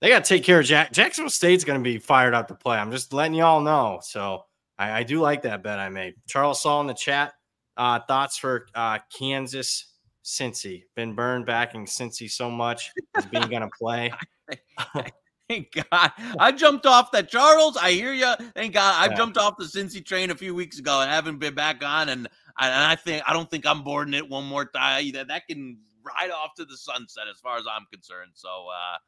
[0.00, 0.92] they got to take care of Jack.
[0.92, 2.76] Jacksonville State's going to be fired up to play.
[2.76, 4.00] I'm just letting y'all know.
[4.02, 4.44] So
[4.78, 6.14] I, I do like that bet I made.
[6.26, 7.34] Charles saw in the chat
[7.76, 9.92] uh, thoughts for uh, Kansas
[10.24, 10.82] Cincy.
[10.94, 12.92] Been burned backing Cincy so much.
[13.16, 14.12] Is being going to play.
[15.48, 16.12] thank God.
[16.38, 17.76] I jumped off that Charles.
[17.76, 18.32] I hear you.
[18.54, 18.94] Thank God.
[18.96, 19.16] I Yeah.
[19.16, 22.08] jumped off the Cincy train a few weeks ago and haven't been back on.
[22.10, 22.28] And
[22.60, 25.12] and I think I don't think I'm boarding it one more time.
[25.12, 28.32] That that can ride off to the sunset as far as I'm concerned.
[28.34, 28.98] So uh,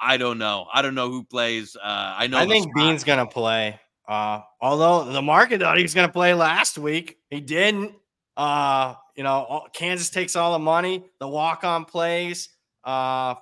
[0.00, 0.66] I don't know.
[0.72, 1.76] I don't know who plays.
[1.76, 2.38] Uh, I know.
[2.38, 3.78] I think spot- Bean's going to play.
[4.06, 7.94] Uh, although the market thought he was going to play last week, he didn't.
[8.36, 12.48] Uh, you know, all, Kansas takes all the money, the walk on plays,
[12.84, 13.34] uh,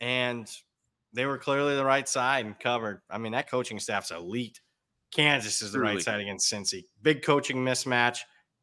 [0.00, 0.50] and
[1.12, 3.02] they were clearly the right side and covered.
[3.10, 4.60] I mean, that coaching staff's elite.
[5.12, 6.84] Kansas is the right side against Cincy.
[7.02, 8.18] Big coaching mismatch.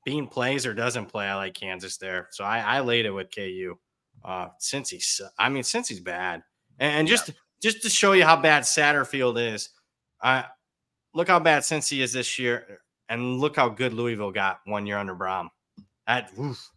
[0.06, 1.26] Bean plays or doesn't play.
[1.26, 2.28] I like Kansas there.
[2.32, 3.76] So I, I laid it with KU.
[4.24, 6.44] Uh, Cincy, su- I mean, Cincy's bad.
[6.80, 9.70] And, and just just to show you how bad Satterfield is,
[10.22, 10.46] I
[11.14, 14.98] look how bad Cincy is this year, and look how good Louisville got one year
[14.98, 15.50] under Brohm.
[16.08, 16.70] That oof.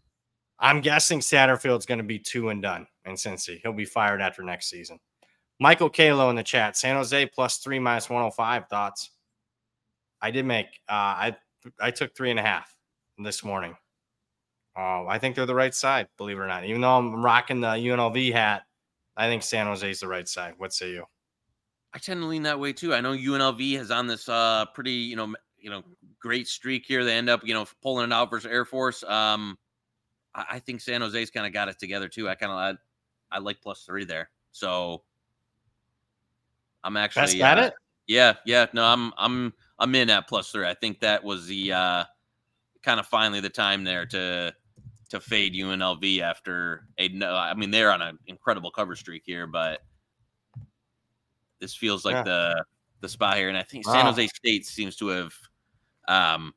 [0.58, 3.60] I'm guessing Satterfield's going to be two and done in Cincy.
[3.62, 4.98] He'll be fired after next season.
[5.60, 6.76] Michael Kalo in the chat.
[6.76, 8.68] San Jose plus three minus 105.
[8.68, 9.10] Thoughts?
[10.20, 10.66] I did make.
[10.88, 11.36] Uh, I
[11.80, 12.75] I took three and a half
[13.18, 13.76] this morning.
[14.76, 16.64] Uh, I think they're the right side, believe it or not.
[16.64, 18.62] Even though I'm rocking the UNLV hat,
[19.16, 20.54] I think San Jose is the right side.
[20.58, 21.04] What say you?
[21.94, 22.92] I tend to lean that way too.
[22.92, 25.82] I know UNLV has on this uh pretty, you know, you know,
[26.20, 27.04] great streak here.
[27.04, 29.02] They end up, you know, pulling it out versus Air Force.
[29.02, 29.56] Um,
[30.34, 32.28] I, I think San Jose's kind of got it together too.
[32.28, 34.28] I kind of, I, I like plus three there.
[34.52, 35.02] So
[36.84, 37.74] I'm actually Best bet uh, it?
[38.06, 38.66] Yeah, yeah.
[38.74, 40.68] No, I'm, I'm, I'm in at plus three.
[40.68, 42.04] I think that was the uh
[42.86, 44.54] kind of finally the time there to
[45.10, 47.34] to fade UNLV after a no.
[47.34, 49.82] I mean, they're on an incredible cover streak here, but
[51.58, 52.22] this feels like Yeah.
[52.22, 52.64] the
[53.00, 54.12] the spot here, and I think San Wow.
[54.12, 55.34] Jose State seems to have
[56.08, 56.54] um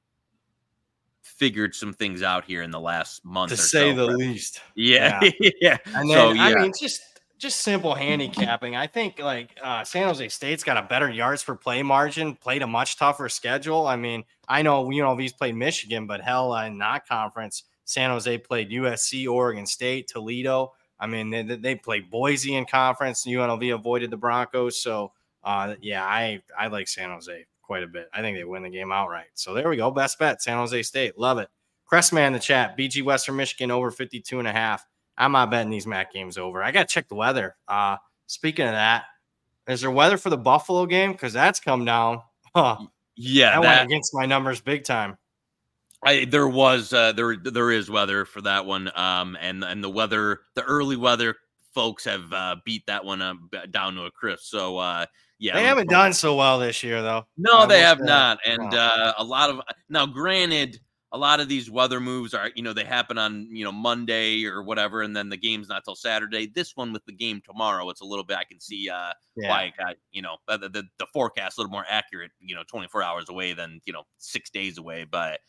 [1.22, 3.96] figured some things out here in the last month To say so.
[3.96, 4.62] the least.
[4.76, 5.20] yeah,
[5.62, 5.78] yeah.
[5.96, 7.02] And so yeah, I mean, just
[7.39, 8.75] just simple handicapping.
[8.75, 12.62] I think like uh, San Jose State's got a better yards per play margin, played
[12.62, 13.88] a much tougher schedule.
[13.88, 18.38] I mean, I know UNLV's played Michigan, but hell, uh, in that conference, San Jose
[18.39, 20.73] played USC, Oregon State, Toledo.
[20.99, 23.25] I mean, they, they- they played Boise in conference.
[23.25, 28.10] UNLV avoided the Broncos, so uh, yeah, I I like San Jose quite a bit.
[28.13, 29.28] I think they win the game outright.
[29.36, 29.89] So there we go.
[29.91, 31.17] Best bet, San Jose State.
[31.17, 31.47] Love it.
[31.89, 32.78] Crestman in the chat.
[32.78, 34.86] BG Western Michigan over 52 and a half.
[35.20, 36.64] I'm not betting these MAC games over.
[36.64, 37.56] I got to check the weather.
[37.68, 39.04] Uh, speaking of that,
[39.68, 41.12] is there weather for the Buffalo game?
[41.12, 42.22] Because that's come down.
[42.56, 42.78] Huh.
[43.16, 43.52] yeah.
[43.52, 45.18] that, that- went against my numbers big time.
[46.04, 49.90] I there was uh, there there is weather for that one, um, and and the
[49.90, 51.36] weather, the early weather
[51.76, 53.34] folks have uh, beat that one uh,
[53.70, 54.46] down to a crisp.
[54.46, 55.06] So uh,
[55.40, 57.28] yeah, they haven't done so well this year, though.
[57.38, 58.06] No, I they have say.
[58.06, 58.78] not, and Wow.
[58.96, 60.80] uh, a lot of now, granted,
[61.12, 64.45] a lot of these weather moves are you know they happen on you know Monday
[64.45, 66.48] or whatever, and then the game's not till Saturday.
[66.48, 69.50] This one with the game tomorrow, it's a little bit I can see uh, Yeah.
[69.50, 72.63] why it got you know the, the the forecast a little more accurate, you know,
[72.67, 75.06] 24 hours away than you know six days away.
[75.10, 75.39] But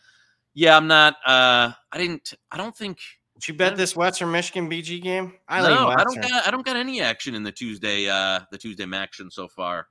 [0.55, 1.17] yeah, I'm not.
[1.27, 2.35] uh I didn't.
[2.51, 2.99] I don't think.
[3.35, 5.35] Did you bet this Western Michigan BG game?
[5.49, 6.47] I no, I don't got.
[6.47, 8.09] I don't got any action in the Tuesday.
[8.09, 9.89] uh The Tuesday action so far.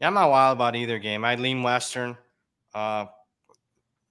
[0.00, 1.24] Yeah, I'm not wild about either game.
[1.24, 2.16] I lean Western.
[2.72, 3.06] Uh,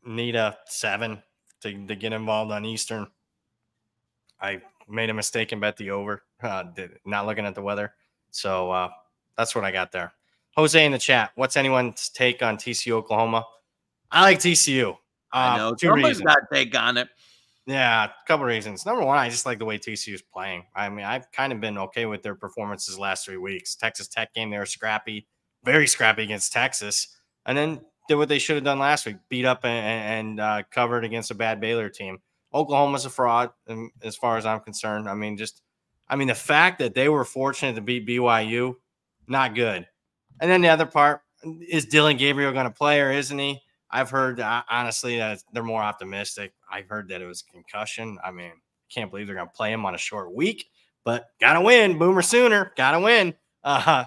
[0.07, 1.21] need a seven
[1.61, 3.07] to, to get involved on Eastern.
[4.41, 7.93] I made a mistake and bet the over, uh, did, not looking at the weather.
[8.31, 8.89] So uh,
[9.37, 10.13] that's what I got there.
[10.55, 11.31] Jose in the chat.
[11.35, 13.45] What's anyone's take on TCU Oklahoma?
[14.11, 14.91] I like TCU.
[14.91, 14.93] Uh,
[15.33, 16.25] I know two somebody's reasons.
[16.25, 17.09] got take on it.
[17.65, 18.85] Yeah, a couple reasons.
[18.85, 20.63] Number one, I just like the way TCU is playing.
[20.73, 23.75] I mean, I've kind of been okay with their performances the last three weeks.
[23.75, 25.27] Texas Tech game, they were scrappy,
[25.65, 29.45] very scrappy against Texas, and then did what they should have done last week: beat
[29.45, 32.19] up and, and uh, covered against a bad Baylor team.
[32.53, 35.09] Oklahoma's a fraud, um, as far as I'm concerned.
[35.09, 35.61] I mean, just,
[36.07, 38.75] I mean, the fact that they were fortunate to beat BYU,
[39.27, 39.87] not good.
[40.39, 41.21] and then the other part
[41.67, 43.61] is Dillon Gabriel going to play or isn't he?
[43.89, 44.39] I've heard
[44.69, 46.53] honestly that they're more optimistic.
[46.69, 48.17] I heard that it was concussion.
[48.23, 48.51] I mean,
[48.89, 50.65] can't believe they're going to play him on a short week,
[51.03, 53.33] but gotta win, Boomer Sooner, gotta win.
[53.63, 54.05] Uh,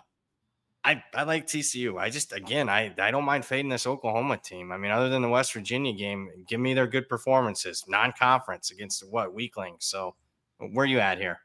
[0.83, 1.99] I I like TCU.
[1.99, 4.73] I just again I I don't mind fading this Oklahoma team.
[4.73, 9.07] I mean, other than the West Virginia game, give me their good performances, non-conference against
[9.09, 9.85] what weaklings.
[9.85, 10.15] So
[10.59, 11.41] where are you at here?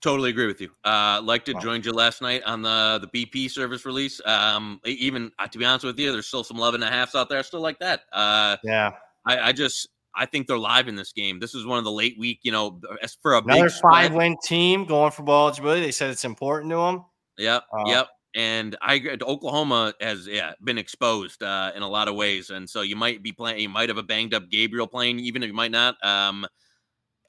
[0.00, 0.70] Totally agree with you.
[0.84, 1.54] Uh, liked it.
[1.54, 1.60] Wow.
[1.60, 4.20] Joined you last night on the the BP service release.
[4.24, 7.16] Um, even uh, to be honest with you, there's still some 11 and a halfs
[7.16, 7.38] out there.
[7.38, 8.02] I still like that.
[8.12, 8.92] Uh, yeah.
[9.26, 11.40] I, I just I think they're live in this game.
[11.40, 14.36] This is one of the late week, you know, as for a another five win
[14.44, 15.80] team going for ball eligibility.
[15.80, 17.04] They said it's important to them.
[17.38, 17.64] Yep.
[17.72, 18.08] Uh, yep.
[18.34, 22.68] And I agree, Oklahoma has yeah been exposed uh, in a lot of ways, and
[22.68, 23.60] so you might be playing.
[23.60, 25.96] You might have a banged up Gabriel playing, even if you might not.
[26.04, 26.46] Um,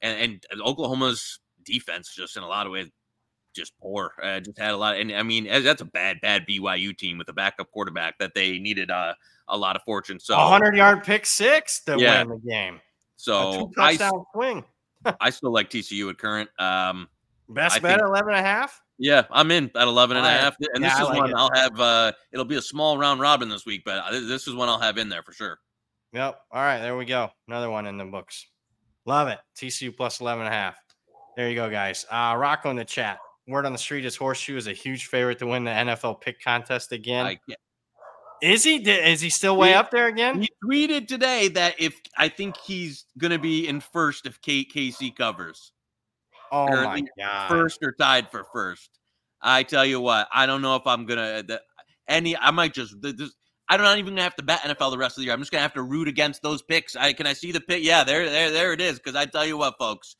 [0.01, 2.89] and, and Oklahoma's defense just in a lot of ways
[3.55, 4.11] just poor.
[4.21, 7.17] Uh, just had a lot, of, and I mean that's a bad, bad BYU team
[7.17, 9.13] with a backup quarterback that they needed uh,
[9.47, 10.19] a lot of fortune.
[10.19, 12.23] So a hundred yard pick six to yeah.
[12.23, 12.79] win the game.
[13.15, 13.97] So I
[14.33, 14.63] swing.
[15.21, 16.49] I still like TCU at current.
[16.59, 17.07] Um,
[17.49, 18.81] Best I bet think, 11 and a half.
[18.99, 20.55] Yeah, I'm in at 11 and a half.
[20.73, 21.35] And yeah, this is like one it.
[21.35, 21.79] I'll have.
[21.79, 24.97] Uh, it'll be a small round robin this week, but this is one I'll have
[24.97, 25.57] in there for sure.
[26.11, 26.41] Yep.
[26.51, 27.29] All right, there we go.
[27.47, 28.47] Another one in the books.
[29.05, 29.39] Love it.
[29.55, 30.75] TCU plus 11 and a half.
[31.37, 32.05] There you go, guys.
[32.11, 33.19] Uh, Rocco in the chat.
[33.47, 36.41] Word on the street is Horseshoe is a huge favorite to win the NFL pick
[36.41, 37.37] contest again.
[38.41, 38.75] Is he?
[38.77, 40.41] Is he still way he, up there again?
[40.41, 45.15] He tweeted today that if I think he's going to be in first if KC
[45.15, 45.71] covers.
[46.51, 47.49] Oh my god!
[47.49, 48.89] First or tied for first.
[49.41, 51.61] I tell you what, I don't know if I'm gonna the,
[52.07, 52.35] any.
[52.35, 52.95] I might just.
[53.01, 53.33] This,
[53.71, 55.33] I don't even gonna have to bet NFL the rest of the year.
[55.33, 56.95] I'm just gonna have to root against those picks.
[56.95, 57.83] I can I see the pick?
[57.83, 58.95] Yeah, there, there, there it is.
[58.95, 60.15] Because I tell you what, folks,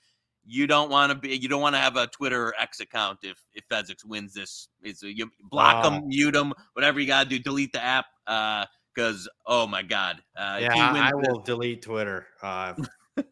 [0.46, 3.20] you don't want to be you don't want to have a Twitter or X account
[3.24, 4.70] if if Fezzik wins this.
[4.82, 7.39] It's you block them, mute them, whatever you gotta do.
[7.39, 8.65] Delete the app Uh,
[9.00, 12.74] because oh my god, uh, yeah, I will this, delete Twitter uh,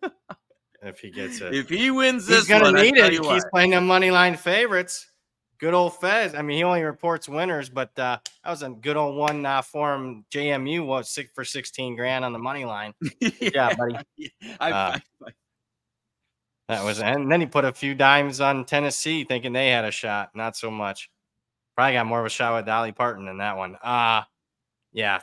[0.81, 1.53] if he gets it.
[1.53, 3.13] If he wins this, he's gonna one, need it.
[3.13, 5.11] He's playing the money line favorites.
[5.59, 6.35] Good old Fez.
[6.35, 9.63] I mean, he only reports winners, but uh, that was a good old one uh,
[9.63, 10.23] for him.
[10.31, 12.93] JMU was six for sixteen grand on the money line.
[13.19, 13.97] yeah, yeah buddy.
[14.59, 15.31] I, uh, I,
[16.67, 19.91] that was, and then he put a few dimes on Tennessee, thinking they had a
[19.91, 20.29] shot.
[20.35, 21.09] Not so much.
[21.75, 23.77] Probably got more of a shot with Dolly Parton than that one.
[23.81, 24.23] Uh
[24.93, 25.19] yeah,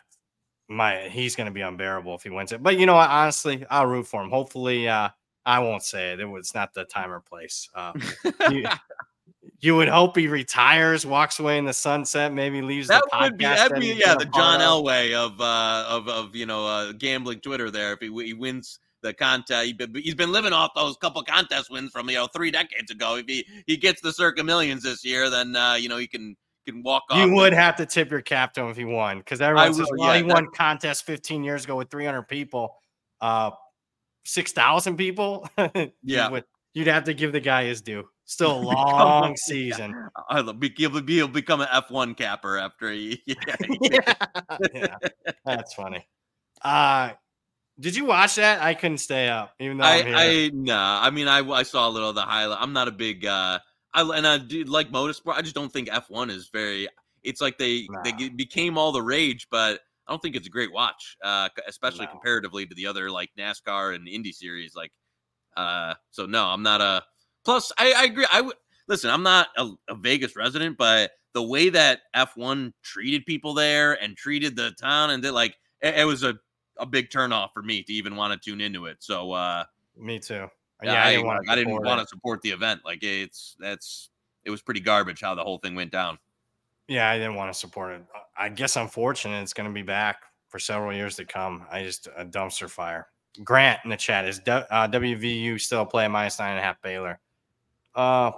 [0.69, 2.63] my he's going to be unbearable if he wins it.
[2.63, 3.11] But you know what?
[3.11, 4.31] Honestly, I'll root for him.
[4.31, 5.09] Hopefully, uh,
[5.47, 6.21] I won't say it.
[6.21, 7.69] It was not the time or place.
[7.75, 7.93] Uh,
[8.51, 8.67] you,
[9.61, 13.37] you, would hope he retires, walks away in the sunset, maybe leaves that the would
[13.37, 17.41] be that'd be yeah the John Elway of uh of of you know uh, gambling
[17.41, 17.93] Twitter there.
[17.93, 19.75] If he, he wins the contest.
[19.95, 23.17] He's been living off those couple contest wins from you know three decades ago.
[23.17, 26.35] If he he gets the Circa Millions this year, then uh, you know he can
[26.67, 27.19] can walk off.
[27.19, 29.87] You would have to tip your cap to him if he won because everyone says,
[29.97, 32.77] "Well, yeah, he won contest 15 years ago with 300 people,
[33.21, 33.53] uh,
[34.25, 35.49] 6,000 people."
[36.03, 38.05] yeah, would, you'd have to give the guy his due.
[38.25, 40.09] Still a long season.
[40.31, 43.23] He'll, be, he'll become an F1 capper after he.
[43.27, 43.35] Yeah,
[43.81, 44.15] yeah.
[44.75, 44.97] yeah.
[45.45, 46.07] that's funny.
[46.63, 47.11] Uh,
[47.79, 48.63] did you watch that?
[48.63, 51.01] I couldn't stay up, even though I, I nah.
[51.03, 52.59] I mean, I I saw a little of the highlight.
[52.61, 53.59] I'm not a big uh,
[53.93, 55.35] I and I do like motorsport.
[55.35, 56.89] I just don't think F1 is very.
[57.23, 58.03] It's like they nah.
[58.03, 62.07] they became all the rage, but I don't think it's a great watch, uh, especially
[62.07, 62.13] no.
[62.13, 64.75] comparatively to the other like NASCAR and Indy series.
[64.75, 64.93] Like,
[65.57, 67.03] uh, so no, I'm not a.
[67.45, 68.27] Plus, I, I agree.
[68.33, 68.57] I would
[68.89, 69.11] listen.
[69.11, 74.17] I'm not a, a Vegas resident, but the way that F1 treated people there and
[74.17, 76.35] treated the town and that like it, it was a
[76.79, 78.97] a big turnoff for me to even want to tune into it.
[79.01, 79.65] So uh
[79.97, 80.49] me too.
[80.83, 82.81] Yeah, I, I didn't, want, I didn't want to support the event.
[82.85, 84.11] Like it's that's
[84.45, 86.19] it was pretty garbage how the whole thing went down.
[86.89, 88.03] Yeah, I didn't want to support it.
[88.37, 91.65] I guess I'm fortunate it's going to be back for several years to come.
[91.71, 93.09] I just a dumpster fire.
[93.43, 97.19] Grant in the chat is uh, WVU still play minus nine and a half Baylor.
[97.95, 98.33] Uh,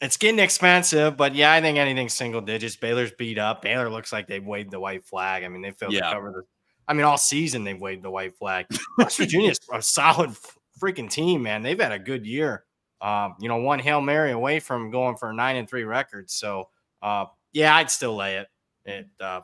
[0.00, 2.76] it's getting expensive, but yeah, I think anything single digits.
[2.76, 3.62] Baylor's beat up.
[3.62, 5.44] Baylor looks like they've waved the white flag.
[5.44, 6.08] I mean, they failed yeah.
[6.08, 6.42] to cover the
[6.90, 8.66] I mean, all season they've waved the white flag.
[8.98, 10.34] West Virginia's a solid
[10.82, 11.62] freaking team, man.
[11.62, 12.64] They've had a good year.
[13.00, 16.28] Um, you know, one hail mary away from going for a nine and three record.
[16.28, 16.68] So,
[17.02, 18.48] uh, yeah, I'd still lay it.
[18.84, 19.40] It uh,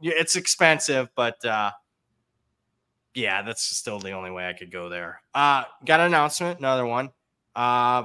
[0.00, 1.70] it's expensive, but uh,
[3.14, 5.20] yeah, that's still the only way I could go there.
[5.34, 7.10] Uh, got an announcement, another one.
[7.54, 8.04] Uh,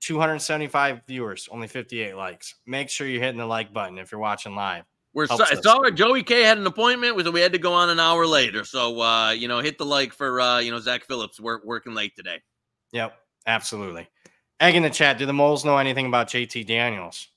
[0.00, 2.54] 275 viewers, only 58 likes.
[2.66, 4.84] Make sure you're hitting the like button if you're watching live.
[5.14, 5.94] We're so, it's all right.
[5.94, 8.64] Joey K had an appointment with we had to go on an hour later.
[8.64, 11.94] So uh, you know, hit the like for uh, you know, Zach Phillips work, working
[11.94, 12.40] late today.
[12.92, 14.08] Yep, absolutely.
[14.60, 15.18] Egg in the chat.
[15.18, 17.28] Do the moles know anything about JT Daniels?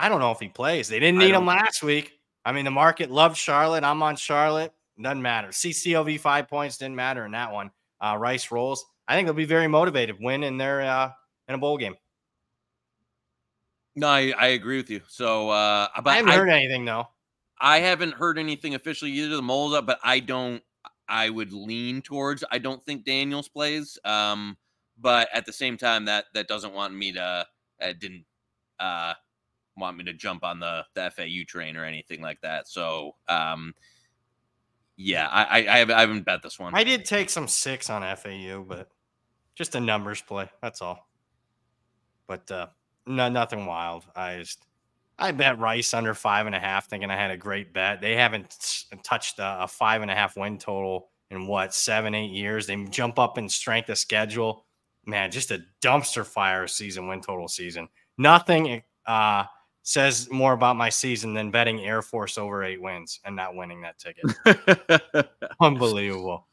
[0.00, 0.88] I don't know if he plays.
[0.88, 2.18] They didn't need him last week.
[2.46, 3.84] I mean, the market loved Charlotte.
[3.84, 4.72] I'm on Charlotte.
[5.00, 5.48] Doesn't matter.
[5.48, 7.70] CCOV five points didn't matter in that one.
[8.00, 8.82] Uh, Rice rolls.
[9.06, 10.16] I think they'll be very motivated.
[10.18, 11.10] Win in their uh,
[11.48, 11.96] in a bowl game.
[13.94, 15.02] No, I, I agree with you.
[15.06, 17.06] So, uh, but I haven't I, heard anything though.
[17.60, 19.36] I haven't heard anything officially either.
[19.36, 20.62] The moles up, but I don't.
[21.10, 22.42] I would lean towards.
[22.50, 23.98] I don't think Daniels plays.
[24.06, 24.56] Um,
[24.98, 27.46] but at the same time, that that doesn't want me to.
[27.80, 28.24] It didn't
[28.78, 29.12] uh
[29.80, 32.68] want me to jump on the the FAU train or anything like that.
[32.68, 33.74] So, um,
[34.96, 36.74] yeah, I I, I, haven't, I haven't bet this one.
[36.74, 38.88] I did take some six on FAU, but
[39.54, 40.48] just a numbers play.
[40.62, 41.08] That's all.
[42.26, 42.66] But uh,
[43.06, 44.06] no, nothing wild.
[44.14, 44.64] I just
[45.18, 48.00] I bet Rice under five and a half, thinking I had a great bet.
[48.00, 52.32] They haven't touched a, a five and a half win total in what seven, eight
[52.32, 52.66] years.
[52.66, 54.64] They jump up in strength of schedule.
[55.06, 57.88] Man, just a dumpster fire season win total season.
[58.16, 59.44] Nothing uh,
[59.82, 63.82] says more about my season than betting Air Force over eight wins and not winning
[63.82, 65.28] that ticket.
[65.60, 66.46] Unbelievable.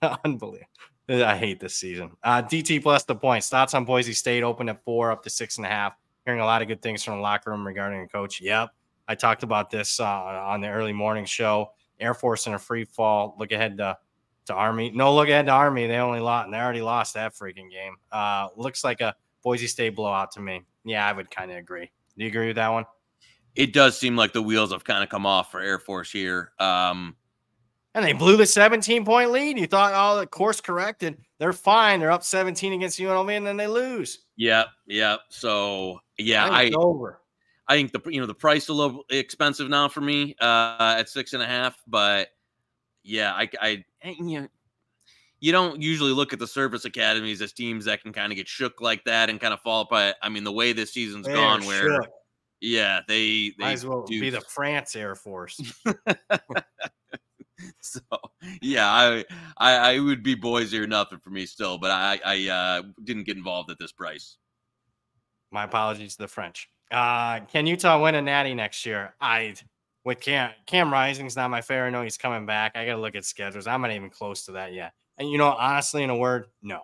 [0.24, 0.66] Unbelievable.
[1.08, 2.12] I hate this season.
[2.22, 3.48] Uh, DT plus the points.
[3.48, 5.94] Thoughts on Boise State open at four, up to six and a half.
[6.24, 8.40] Hearing a lot of good things from the locker room regarding the coach.
[8.40, 8.70] Yep.
[9.08, 11.72] I talked about this uh, on the early morning show.
[11.98, 13.34] Air Force in a free fall.
[13.38, 13.98] Look ahead to,
[14.46, 14.90] to Army.
[14.94, 15.86] No, look ahead to Army.
[15.86, 16.46] They only lost.
[16.46, 17.96] And they already lost that freaking game.
[18.10, 20.62] Uh, looks like a Boise State blowout to me.
[20.84, 21.90] Yeah, I would kind of agree.
[22.16, 22.84] Do you agree with that one?
[23.54, 26.52] it does seem like the wheels have kind of come off for Air Force here.
[26.58, 27.16] Um,
[27.94, 29.58] And they blew the 17 point lead.
[29.58, 31.18] You thought, oh, the course corrected.
[31.38, 32.00] They're fine.
[32.00, 34.20] They're up 17 against UNLV, and then they lose.
[34.36, 35.16] yeah, yeah.
[35.28, 37.20] So yeah, I over.
[37.68, 41.08] I think the you know the price a little expensive now for me uh, at
[41.10, 42.28] six and a half, but
[43.02, 44.48] yeah, I I you know,
[45.42, 48.46] you don't usually look at the service academies as teams that can kind of get
[48.46, 49.80] shook like that and kind of fall.
[49.80, 50.14] apart.
[50.22, 52.10] I mean, the way this season's They're gone, where shook.
[52.60, 55.60] yeah, they they Might as well do be the France Air Force.
[57.80, 58.00] so
[58.62, 59.24] yeah, I,
[59.58, 63.24] I I would be Boise or nothing for me still, but I I uh, didn't
[63.24, 64.36] get involved at this price.
[65.50, 66.70] My apologies to the French.
[66.92, 69.16] Uh, can Utah win a natty next year?
[69.20, 69.56] I
[70.04, 71.88] with Cam Cam Rising's not my favorite.
[71.88, 72.76] I know he's coming back.
[72.76, 73.66] I got to look at schedules.
[73.66, 74.92] I'm not even close to that yet.
[75.22, 76.80] And you know, honestly, in a word, no.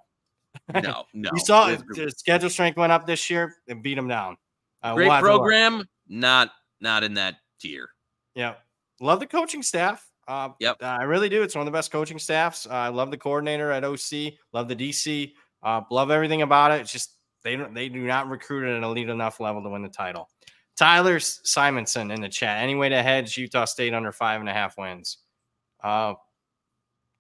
[0.75, 1.31] No, no.
[1.33, 4.37] You saw the schedule strength went up this year and beat them down.
[4.83, 5.41] Uh, great we'll have to look.
[5.41, 7.91] program, not not in that tier.
[8.35, 8.55] Yeah.
[9.01, 10.07] Love the coaching staff.
[10.27, 10.83] Uh, Yep.
[10.83, 11.43] I really do.
[11.43, 12.67] It's one of the best coaching staffs.
[12.67, 14.35] Uh, I love the coordinator at OC.
[14.53, 15.33] Love the DC.
[15.63, 16.81] Uh, love everything about it.
[16.81, 19.83] It's just they don't they do not recruit at an elite enough level to win
[19.83, 20.29] the title.
[20.77, 22.63] Tyler Simonson in the chat.
[22.63, 25.19] Any way to hedge Utah State under five and a half wins?
[25.83, 26.15] Uh,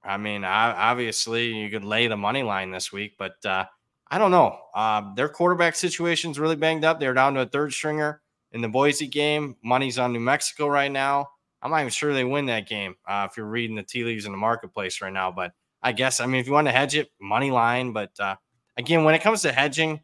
[0.09, 3.67] I mean, I, obviously you could lay the money line this week, but uh,
[4.11, 4.59] I don't know.
[4.75, 6.99] Uh, their quarterback situation is really banged up.
[6.99, 9.57] They're down to a third stringer in the Boise game.
[9.63, 11.29] Money's on New Mexico right now.
[11.61, 14.25] I'm not even sure they win that game uh, if you're reading the tea leaves
[14.25, 15.31] in the marketplace right now.
[15.31, 17.93] But I guess, I mean, if you want to hedge it, money line.
[17.93, 18.37] But uh,
[18.77, 20.01] again, when it comes to hedging,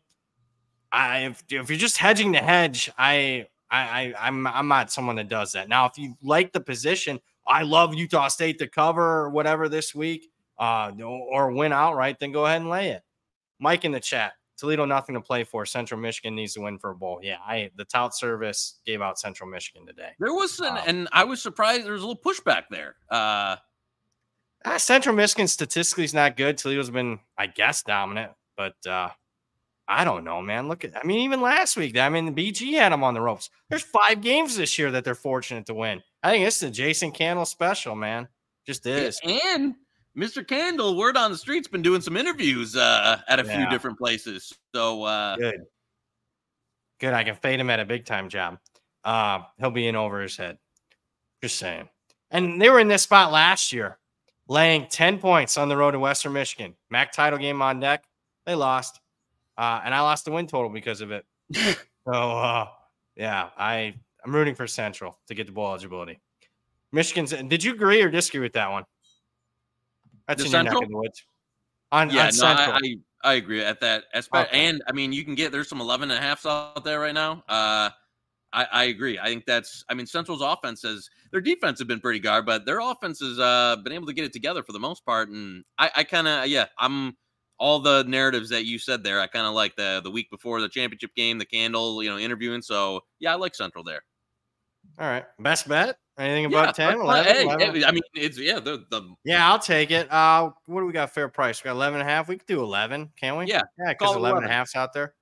[0.93, 5.17] I if, if you're just hedging the hedge, I, I, I I'm I'm not someone
[5.17, 5.69] that does that.
[5.69, 9.95] Now, if you like the position, I love Utah State to cover or whatever this
[9.95, 13.03] week, uh, or win outright, then go ahead and lay it.
[13.61, 14.33] Mike in the chat.
[14.57, 15.67] Toledo nothing to play for.
[15.67, 17.19] Central Michigan needs to win for a bowl.
[17.23, 20.11] Yeah, I the tout service gave out Central Michigan today.
[20.21, 20.85] There was an, Wow.
[20.87, 22.95] and I was surprised there was a little pushback there.
[23.11, 23.57] Uh,
[24.65, 26.57] Uh, Central Michigan statistically is not good.
[26.57, 29.09] Toledo's been, I guess, dominant, but uh,
[29.89, 30.69] I don't know, man.
[30.69, 33.21] Look at, I mean, even last week, I mean, the BG had them on the
[33.21, 33.51] ropes.
[33.69, 36.03] There's five games this year that they're fortunate to win.
[36.25, 38.27] I think this is a Jason Candle special, man.
[38.67, 39.21] Just is.
[39.23, 39.75] and
[40.17, 40.47] Mr.
[40.47, 44.51] Candle, word on the street's been doing some interviews uh, at a few different places.
[44.75, 45.61] So uh, Good.
[46.99, 47.13] Good.
[47.13, 48.59] I can fade him at a big time job.
[49.05, 50.57] Uh, he'll be in over his head.
[51.43, 51.91] Just saying.
[52.31, 53.99] And they were in this spot last year,
[54.49, 56.75] laying 10 points on the road to Western Michigan.
[56.89, 58.03] MAC title game on deck.
[58.47, 58.99] They lost.
[59.59, 61.27] Uh, and I lost the win total because of it.
[61.55, 62.69] so uh,
[63.15, 66.21] yeah, I I'm rooting for Central to get the bowl eligibility.
[66.93, 68.85] Michigan's did you agree or disagree with that one?
[70.29, 70.85] That's The in your neck Central?
[70.85, 71.25] of the woods.
[71.93, 72.73] On, yeah, on no, Central.
[72.73, 74.51] I, I I agree at that aspect.
[74.51, 74.67] Okay.
[74.67, 77.15] And I mean, you can get there's some 11 and a halfs out there right
[77.15, 77.43] now.
[77.49, 77.91] Uh,
[78.53, 79.19] I, I agree.
[79.19, 79.83] I think that's.
[79.89, 83.41] I mean, Central's offense has their defense have been pretty guard, but their offense has
[83.41, 85.31] uh, been able to get it together for the most part.
[85.31, 87.17] And I, I kind of yeah, I'm
[87.59, 89.21] all the narratives that you said there.
[89.21, 92.19] I kind of like the the week before the championship game, the candle, you know,
[92.19, 92.63] interviewing.
[92.63, 94.03] So yeah, I like Central there.
[94.99, 95.25] All right.
[95.39, 95.97] Best bet?
[96.17, 97.85] Anything Yeah, about 10, but- 11, hey, 11?
[97.85, 100.11] I mean, it's yeah, the the Yeah, I'll take it.
[100.13, 101.11] Uh, what do we got?
[101.11, 101.63] Fair price.
[101.63, 102.29] We got 11 and a half.
[102.29, 103.47] We could do 11, can't we?
[103.47, 104.51] Yeah, Yeah, because call it 11 and 11.
[104.51, 105.15] a half's out there.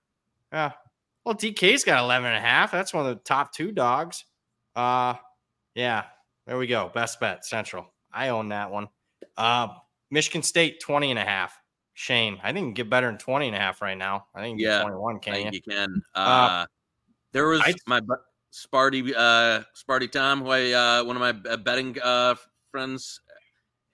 [0.52, 0.72] Yeah.
[1.24, 2.70] Well, DK's got 11 and a half.
[2.72, 4.24] That's one of the top two dogs.
[4.76, 5.14] Uh,
[5.74, 6.04] yeah,
[6.46, 6.90] there we go.
[6.94, 7.86] Best bet Central.
[8.12, 8.88] I own that one.
[9.38, 9.68] Uh,
[10.10, 11.58] Michigan State 20 and a half.
[11.94, 14.26] Shane, I think you can get better than 20 and a half right now.
[14.34, 15.60] I think you can Yeah, get 21, I can think you?
[15.64, 16.02] you can.
[16.14, 16.66] Uh,
[17.32, 18.00] there was I- my
[18.52, 22.34] Sparty, uh, Sparty Tom, who I, uh, one of my uh, betting uh,
[22.70, 23.20] friends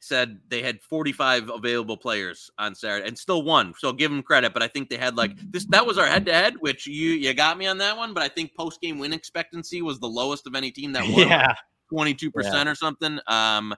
[0.01, 3.75] said they had 45 available players on Saturday and still won.
[3.79, 5.67] So give them credit, but I think they had like this.
[5.67, 8.15] That was our head to head, which you you got me on that one.
[8.15, 11.29] But I think post game win expectancy was the lowest of any team that won.
[11.29, 11.55] Yeah.
[11.93, 13.19] 22% or something.
[13.27, 13.75] Um,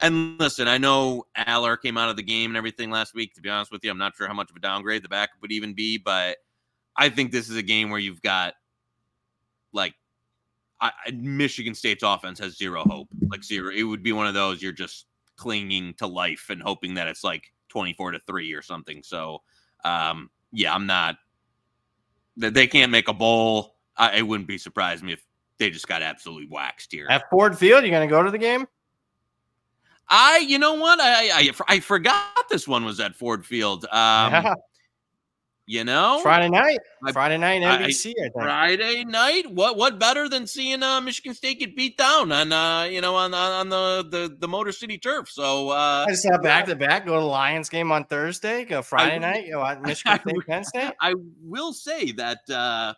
[0.00, 3.34] and listen, I know Allar came out of the game and everything last week.
[3.34, 5.36] To be honest with you, I'm not sure how much of a downgrade the backup
[5.42, 6.38] would even be, but
[6.96, 8.54] I think this is a game where you've got
[9.72, 9.94] like
[10.82, 13.72] I, Michigan State's offense has zero hope, like zero.
[13.72, 15.06] It would be one of those you're just
[15.36, 19.02] clinging to life and hoping that it's like 24 to three or something.
[19.02, 19.42] So,
[19.84, 21.16] um, yeah, I'm not.
[22.36, 23.76] They they can't make a bowl.
[23.96, 25.24] I, it wouldn't be surprised me if
[25.58, 27.06] they just got absolutely waxed here.
[27.08, 28.66] At Ford Field, you going to go to the game?
[30.08, 30.98] I, you know what?
[31.00, 33.84] I, I I forgot this one was at Ford Field.
[33.84, 34.54] Um, yeah.
[35.72, 36.78] You know, Friday night.
[37.06, 38.32] I- Friday night I- NBC, I, think.
[38.34, 39.50] Friday night.
[39.50, 43.14] What what better than seeing uh, Michigan State get beat down on uh, you know
[43.14, 45.30] on on, on the, the the Motor City turf?
[45.30, 47.06] So uh, I just have back to back.
[47.06, 48.64] Go to the Lions game on Thursday.
[48.66, 49.46] Go Friday I- night.
[49.46, 50.92] You know, Michigan I- State, Penn State.
[51.00, 52.92] I will say that uh,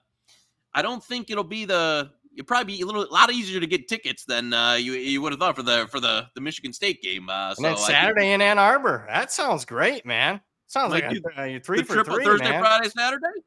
[0.74, 2.10] I don't think it'll be the.
[2.36, 5.22] It'll probably be a little a lot easier to get tickets than uh, you you
[5.22, 7.28] would have thought for the for the the Michigan State game.
[7.28, 9.06] Uh, And so then I think Saturday in Ann Arbor.
[9.08, 10.40] That sounds great, man.
[10.74, 12.60] Sounds like, Like a, a three for triple three, Thursday, man.
[12.60, 13.40] Friday, Saturday.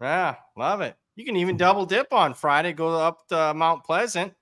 [0.00, 0.96] Yeah, love it.
[1.16, 2.72] You can even double dip on Friday.
[2.72, 4.32] Go up to Mount Pleasant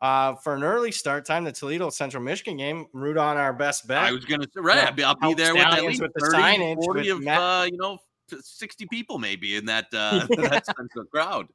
[0.00, 1.42] uh, for an early start time.
[1.42, 2.86] The Toledo Central Michigan game.
[2.92, 3.98] Root on our best bet.
[4.04, 4.76] I was gonna say, right?
[4.76, 7.00] Yeah, I'll be, I'll be help there with at Stallions with the 30, signage 40
[7.00, 7.98] with of Matt- uh, you know,
[8.40, 11.48] 60 people maybe in that uh, that central crowd.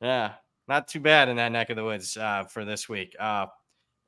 [0.00, 0.34] Yeah,
[0.68, 3.16] not too bad in that neck of the woods uh, for this week.
[3.18, 3.46] Uh,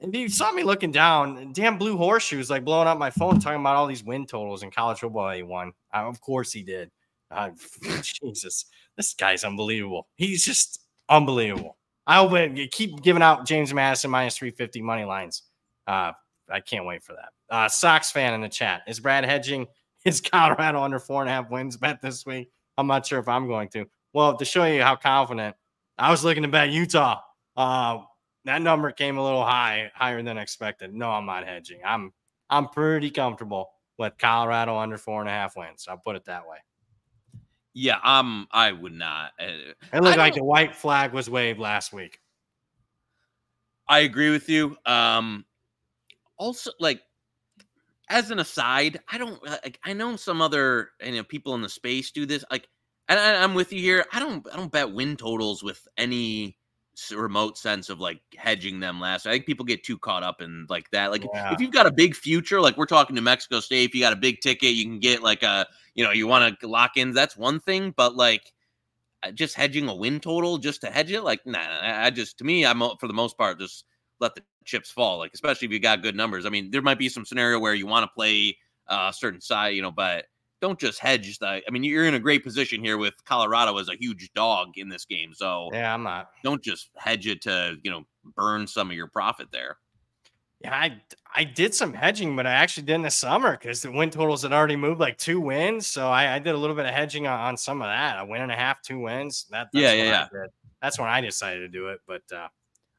[0.01, 1.53] and you saw me looking down.
[1.53, 4.70] Damn blue horseshoes like blowing up my phone, talking about all these win totals in
[4.70, 5.30] college football.
[5.30, 5.72] He won.
[5.92, 6.90] Of course he did.
[8.03, 8.66] Jesus,
[8.97, 10.09] this guy's unbelievable.
[10.16, 11.76] He's just unbelievable.
[12.07, 15.42] I hope keep giving out James Madison minus 350 money lines.
[15.86, 16.12] Uh,
[16.51, 17.30] I can't wait for that.
[17.49, 18.82] Uh, Sox fan in the chat.
[18.86, 19.66] Is Brad hedging
[20.05, 22.51] his Colorado under four and a half wins bet this week?
[22.76, 23.86] I'm not sure if I'm going to.
[24.12, 25.57] Well, to show you how confident
[25.99, 27.20] I was looking to bet Utah.
[27.57, 28.01] Uh,
[28.45, 30.92] that number came a little high, higher than expected.
[30.95, 31.80] No, I'm not hedging.
[31.84, 32.12] I'm
[32.51, 35.86] I'm pretty comfortable with Colorado under four and a half wins.
[35.88, 36.59] I'll put it that way.
[37.72, 39.32] Yeah, um, I would not.
[39.40, 42.20] Uh, It looked like the white flag was waved last week.
[43.88, 44.76] I agree with you.
[44.86, 45.45] Um,
[46.36, 47.03] also, like
[48.09, 49.80] as an aside, I don't like.
[49.84, 52.45] I know some other you know people in the space do this.
[52.51, 52.68] Like,
[53.09, 54.05] and I, I'm with you here.
[54.12, 54.47] I don't.
[54.53, 56.57] I don't bet win totals with any
[57.14, 59.26] remote sense of like hedging them last.
[59.26, 61.11] I think people get too caught up in like that.
[61.11, 61.53] Like Yeah.
[61.53, 64.12] if you've got a big future, like we're talking to Mexico State, if you got
[64.12, 67.12] a big ticket, you can get like a you know you want to lock in.
[67.12, 68.53] That's one thing, but like
[69.22, 71.59] uh, just hedging a win total just to hedge it, like nah.
[71.82, 73.84] I just to me, I'm for the most part just
[74.20, 75.18] let the chips fall.
[75.18, 76.47] Like especially if you got good numbers.
[76.47, 78.57] I mean, there might be some scenario where you want to play
[78.88, 80.26] uh, a certain side, you know, but
[80.61, 81.62] don't just hedge the.
[81.66, 84.88] I mean, you're in a great position here with Colorado as a huge dog in
[84.88, 86.30] this game, so Yeah, I'm not.
[86.42, 88.05] don't just hedge it to you know
[88.36, 89.76] burn some of your profit there.
[90.61, 91.02] Yeah, I
[91.34, 94.42] I did some hedging, but I actually did in the summer because the win totals
[94.42, 95.86] had already moved like two wins.
[95.86, 98.18] So I, I did a little bit of hedging on, on some of that.
[98.18, 99.46] A win and a half, two wins.
[99.50, 100.28] That that's Yeah, yeah, I yeah.
[100.32, 100.50] did.
[100.80, 102.00] That's when I decided to do it.
[102.07, 102.48] But uh,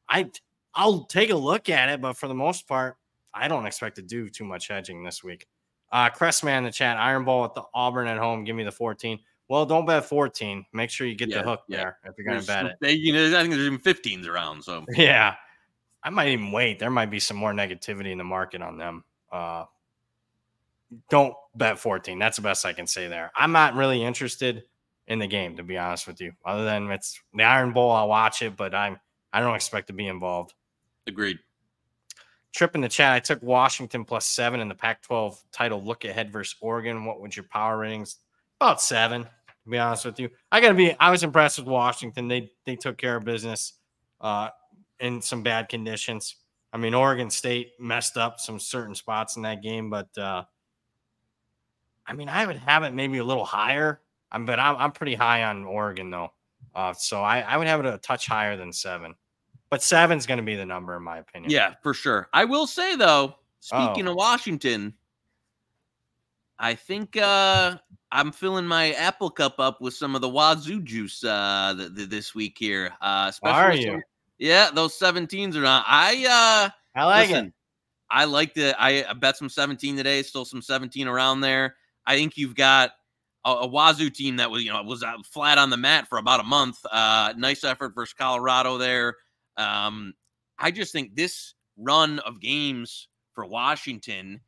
[0.08, 0.30] I
[0.76, 2.98] I'll take a look at it, but for the most part,
[3.34, 5.48] I don't expect to do too much hedging this week.
[5.92, 8.44] Uh, Crestman in the chat, Iron Bowl at the Auburn at home.
[8.44, 9.20] Give me the 14.
[9.48, 10.66] Well, don't bet 14.
[10.74, 11.78] Make sure you get Yeah, the hook yeah.
[11.78, 12.76] there if you're going to bet it.
[12.82, 14.64] They, you know, I think there's even 15s around.
[14.64, 15.36] So Yeah.
[16.04, 16.80] I might even wait.
[16.80, 19.04] There might be some more negativity in the market on them.
[19.32, 19.66] Uh,
[21.10, 22.20] don't bet 14.
[22.20, 23.32] That's the best I can say there.
[23.36, 24.64] I'm not really interested
[25.08, 26.32] in the game, to be honest with you.
[26.46, 29.00] Other than it's the Iron Bowl, I'll watch it, but I'm
[29.34, 30.54] I don't expect to be involved.
[31.08, 31.38] agreed.
[32.56, 33.12] Trip in the chat.
[33.12, 37.04] I took Washington plus seven in the Pac-12 title look ahead versus Oregon.
[37.04, 38.20] What would your power ratings?
[38.62, 40.30] About seven, to be honest with you.
[40.54, 40.96] I gotta be.
[40.98, 42.30] I was impressed with Washington.
[42.30, 43.74] They they took care of business
[44.22, 44.52] uh,
[45.02, 46.38] in some bad conditions.
[46.72, 50.46] I mean, Oregon State messed up some certain spots in that game, but uh,
[52.08, 54.00] I mean, I would have it maybe a little higher.
[54.32, 56.32] I'm, but I'm, I'm pretty high on Oregon though,
[56.74, 59.16] uh, so I, I would have it a touch higher than seven.
[59.76, 61.52] But seven's going to be the number in my opinion.
[61.52, 62.30] Yeah, for sure.
[62.32, 64.94] I will say though, speaking of Washington,
[66.58, 67.76] I think uh,
[68.10, 72.10] I'm filling my apple cup up with some of the Wazoo juice uh, th- th-
[72.10, 72.94] this week here.
[73.02, 73.92] Uh, especially Are you?
[73.92, 74.04] some-
[74.38, 75.84] yeah, those 17s are not.
[75.86, 77.54] I uh, I like listen, it.
[78.10, 78.82] I like the.
[78.82, 80.24] I I bet some 17 today.
[80.24, 81.76] Still some 17 around there.
[82.06, 82.92] I think you've got
[83.44, 86.40] a, a Wazoo team that was you know was flat on the mat for about
[86.40, 86.78] a month.
[86.90, 89.16] Uh, nice effort versus Colorado there.
[89.58, 90.14] Um,
[90.60, 94.42] I just think this run of games for Washington,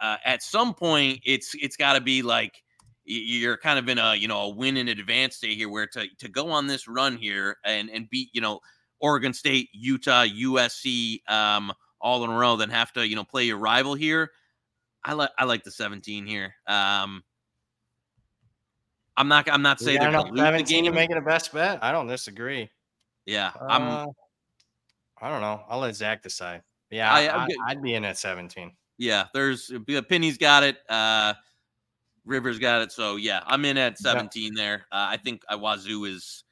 [0.00, 2.62] uh, at some point, it's it's got to be like
[3.04, 6.06] you're kind of in a you know a win in advance state here, where to
[6.18, 8.60] to go on this run here and and beat you know
[9.00, 13.44] Oregon State, Utah, USC, um, all in a row, then have to you know play
[13.44, 14.30] your rival here.
[15.04, 16.54] I like I like the 17 here.
[16.66, 17.22] Um,
[19.16, 21.10] I'm not I'm not saying got they're enough gonna lose the 17 to game.
[21.10, 21.78] it a best bet.
[21.82, 22.70] I don't disagree.
[23.24, 24.06] Yeah, I'm Uh,
[25.20, 25.62] I don't know.
[25.68, 26.62] I'll let Zach decide.
[26.90, 27.56] Yeah, I- I, I'm I, good.
[27.66, 28.72] I'd be in at 17.
[28.98, 30.78] Yeah, there's uh, Penny's got it.
[30.88, 31.34] Uh
[32.24, 32.90] Rivers got it.
[32.92, 34.86] So yeah, I'm in at 17 there.
[34.90, 36.44] Uh, I think Wazoo is.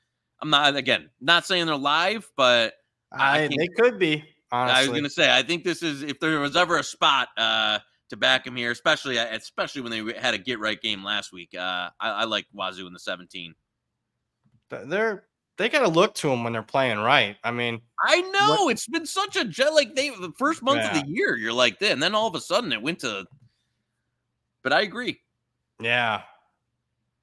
[0.42, 2.74] I'm not again not saying they're live, but
[3.12, 4.24] I I, they could be.
[4.52, 7.28] Honestly, I was gonna say I think this is if there was ever a spot
[7.36, 7.78] uh
[8.10, 11.32] to back him here, especially uh, especially when they had a get right game last
[11.32, 11.54] week.
[11.56, 13.54] Uh, I, I like Wazoo in the 17.
[14.70, 15.24] Th- they're
[15.56, 17.36] they got to look to them when they're playing right.
[17.44, 20.98] I mean, I know it's been such a jet like they the first month Yeah.
[20.98, 21.36] of the year.
[21.36, 23.24] You're like that, and then all of a sudden it went to.
[24.62, 25.20] But I agree.
[25.80, 26.22] yeah,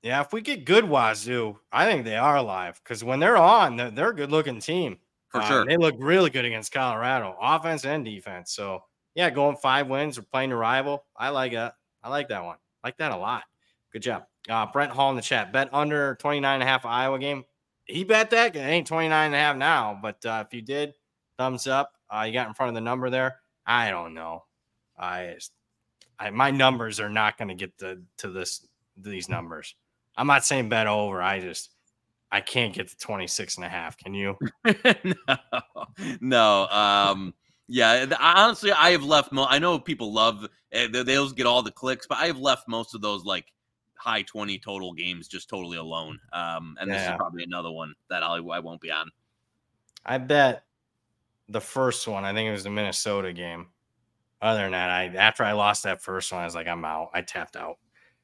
[0.03, 0.21] yeah.
[0.21, 3.91] If we get good Wazoo, I think they are alive because when they're on, they're,
[3.91, 4.97] they're a good looking team.
[5.29, 5.65] For Uh, sure.
[5.65, 8.53] they look really good against Colorado, offense and defense.
[8.53, 8.83] So
[9.15, 11.75] yeah, going five wins or playing a rival, I like that.
[12.03, 12.57] I like that one.
[12.83, 13.43] like that a lot.
[13.93, 14.25] Good job.
[14.49, 15.51] Uh, Brent Hall in the chat.
[15.53, 17.43] Bet under 29 and a half Iowa game.
[17.91, 18.55] He bet that.
[18.55, 20.93] It ain't 29 and a half now, but uh, if you did,
[21.37, 21.93] thumbs up.
[22.09, 23.39] Uh, you got in front of the number there.
[23.65, 24.43] I don't know.
[24.97, 25.35] I,
[26.19, 28.67] I my numbers are not going to get to to this
[28.97, 29.75] these numbers.
[30.15, 31.21] I'm not saying bet over.
[31.21, 31.71] I just
[32.31, 33.97] I can't get to 26 and a half.
[33.97, 34.37] Can you?
[35.03, 35.37] no,
[36.21, 36.67] no.
[36.67, 37.33] Um,
[37.67, 38.05] yeah.
[38.19, 39.31] Honestly, I have left.
[39.31, 42.39] Mo- I know people love eh, they they'll get all the clicks, but I have
[42.39, 43.51] left most of those like
[44.01, 46.19] high twenty total games just totally alone.
[46.33, 49.09] Um, and this is probably another one that I'll, I won't be on.
[50.05, 50.63] I bet
[51.47, 53.67] the first one, I think it was the Minnesota game.
[54.41, 57.11] Other than that, I after I lost that first one, I was like, I'm out.
[57.13, 57.77] I tapped out.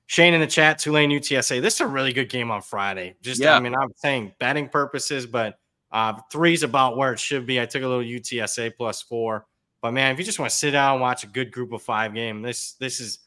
[0.08, 1.62] Shane in the chat, Tulane UTSA.
[1.62, 3.16] This is a really good game on Friday.
[3.22, 3.56] Just Yeah.
[3.56, 5.60] I mean, I'm saying betting purposes, but
[5.92, 7.62] uh three's about where it should be.
[7.62, 9.46] I took a little UTSA plus four.
[9.82, 11.84] But man, if you just want to sit down and watch a good group of
[11.84, 13.20] five game, this this is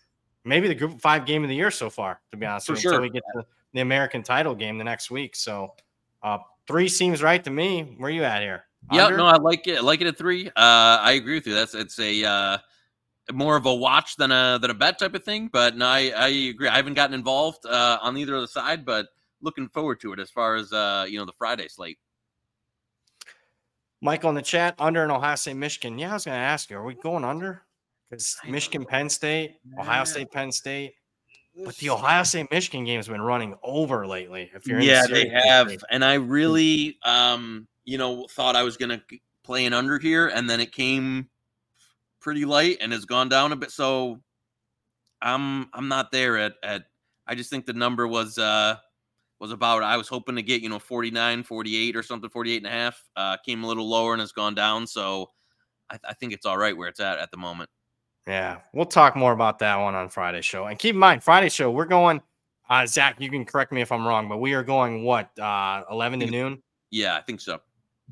[0.44, 2.80] maybe the group five game of the year so far, to be honest For with
[2.80, 2.92] sure.
[2.92, 5.36] until we get to the American title game the next week.
[5.36, 5.74] So
[6.22, 7.94] uh three seems right to me.
[7.98, 8.64] Where you at here?
[8.92, 9.78] Yeah, no, I like it.
[9.78, 10.48] I like it at three.
[10.48, 11.54] Uh, I agree with you.
[11.54, 12.58] That's it's a uh,
[13.32, 15.48] more of a watch than a than a bet type of thing.
[15.52, 16.68] But no, I, I agree.
[16.68, 19.08] I haven't gotten involved uh, on either of the side, but
[19.42, 21.98] looking forward to it as far as uh, you know the Friday slate.
[24.00, 25.98] Michael in the chat, under in Ohio State, Michigan.
[25.98, 27.62] Yeah, I was going to ask you, are we going under?
[28.10, 28.84] Because Michigan.
[28.84, 30.04] Penn State, Ohio Yeah.
[30.04, 30.94] State, Penn State.
[31.64, 34.50] But the Ohio State, Michigan game has been running over lately.
[34.54, 38.62] If you're in the yeah, they have, and I really, um, you know, thought I
[38.62, 39.02] was gonna
[39.42, 41.28] play an under here, and then it came
[42.20, 43.70] pretty light and has gone down a bit.
[43.70, 44.20] So
[45.22, 46.84] I'm I'm not there at at.
[47.26, 48.76] I just think the number was uh
[49.38, 49.82] was about.
[49.82, 53.02] I was hoping to get you know 49, 48 or something, 48 and a half.
[53.16, 54.86] Uh, came a little lower and has gone down.
[54.86, 55.30] So
[55.90, 57.70] I, I think it's all right where it's at at the moment.
[58.26, 60.66] Yeah, we'll talk more about that one on Friday show.
[60.66, 62.20] And keep in mind, Friday show, we're going.
[62.68, 65.82] Uh, Zach, you can correct me if I'm wrong, but we are going what uh,
[65.90, 66.62] 11 to noon.
[66.90, 67.60] Yeah, I think so.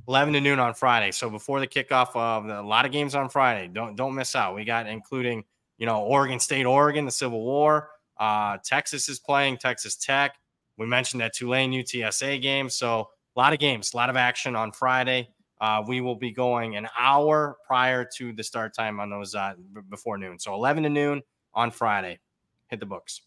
[0.09, 1.13] 11 to noon on Friday.
[1.13, 4.35] So before the kickoff of the, a lot of games on Friday, don't don't miss
[4.35, 4.55] out.
[4.55, 5.45] We got including
[5.79, 7.91] you know Oregon State, Oregon, the Civil War.
[8.19, 10.35] Uh, Texas is playing Texas Tech.
[10.77, 12.69] We mentioned that Tulane UTSA game.
[12.69, 15.29] So a lot of games, a lot of action on Friday.
[15.61, 19.55] Uh, we will be going an hour prior to the start time on those uh,
[19.73, 20.39] b- before noon.
[20.39, 22.21] So 11 to noon on Friday.
[22.69, 23.23] Hit the books.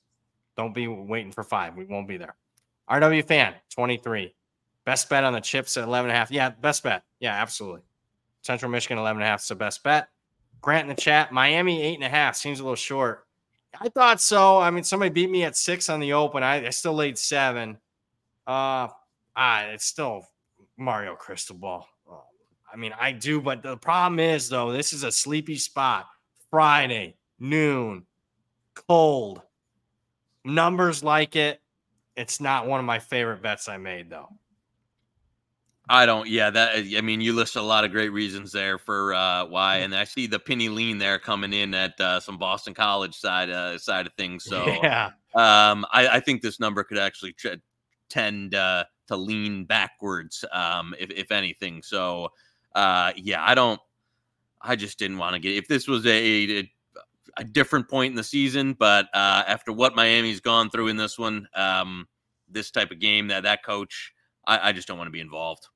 [0.55, 1.75] Don't be waiting for five.
[1.75, 2.35] We won't be there.
[2.89, 4.33] RW fan 23.
[4.85, 6.31] Best bet on the chips at 11 and a half.
[6.31, 7.03] Yeah, best bet.
[7.19, 7.81] Yeah, absolutely.
[8.41, 10.07] Central Michigan 11 and a half is the best bet.
[10.61, 13.25] Grant in the chat, Miami eight and a half seems a little short.
[13.79, 14.59] I thought so.
[14.59, 16.43] I mean, somebody beat me at six on the open.
[16.43, 17.77] I, I still laid seven.
[18.45, 18.89] Uh,
[19.35, 20.27] ah, it's still
[20.77, 21.85] Mario Cristobal.
[21.87, 21.90] Oh,
[22.73, 26.07] I mean, I do, but the problem is though, this is a sleepy spot.
[26.49, 28.05] Friday noon,
[28.75, 29.41] cold.
[30.43, 31.61] Numbers like it.
[32.15, 34.29] It's not one of my favorite bets I made though.
[35.89, 36.27] I don't.
[36.27, 36.85] Yeah, that.
[36.95, 40.05] I mean, you list a lot of great reasons there for uh, why, and I
[40.05, 44.07] see the penny lean there coming in at uh, some Boston College side uh, side
[44.07, 44.45] of things.
[44.45, 47.59] So yeah, um, I, I think this number could actually tr-
[48.09, 51.81] tend uh, to lean backwards, um, if if anything.
[51.81, 52.29] So
[52.75, 53.79] uh, yeah, I don't.
[54.61, 56.09] I just didn't want to get if this was a,
[56.59, 56.71] a
[57.37, 61.17] a different point in the season, but uh, after what Miami's gone through in this
[61.17, 62.07] one, um,
[62.49, 64.13] this type of game, that that coach,
[64.45, 65.67] I, I just don't want to be involved.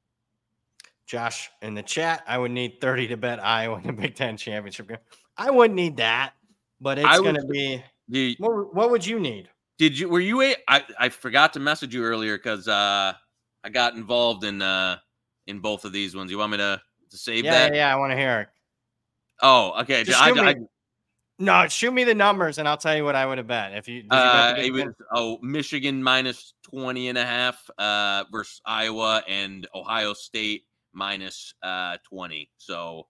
[1.05, 4.37] Josh in the chat, I would need 30 to bet Iowa in the Big Ten
[4.37, 4.97] championship game.
[5.37, 6.33] I wouldn't need that,
[6.81, 7.83] but it's going to be.
[8.07, 9.49] The, What, what would you need?
[9.77, 13.13] did you were you a I, I forgot to message you earlier because uh,
[13.63, 14.97] I got involved in uh,
[15.47, 16.31] in both of these ones.
[16.31, 16.81] You want me to
[17.11, 17.73] to save Yeah, that?
[17.73, 18.47] yeah, yeah, I want to hear it.
[19.41, 20.03] Oh, okay.
[20.03, 20.55] Just I, shoot me- I,
[21.39, 23.73] No, shoot me the numbers and I'll tell you what I would have bet.
[23.73, 28.23] If you, you bet Uh, it was oh Michigan minus 20 and a half uh,
[28.31, 32.49] versus Iowa and Ohio State minus uh, 20.
[32.57, 33.07] So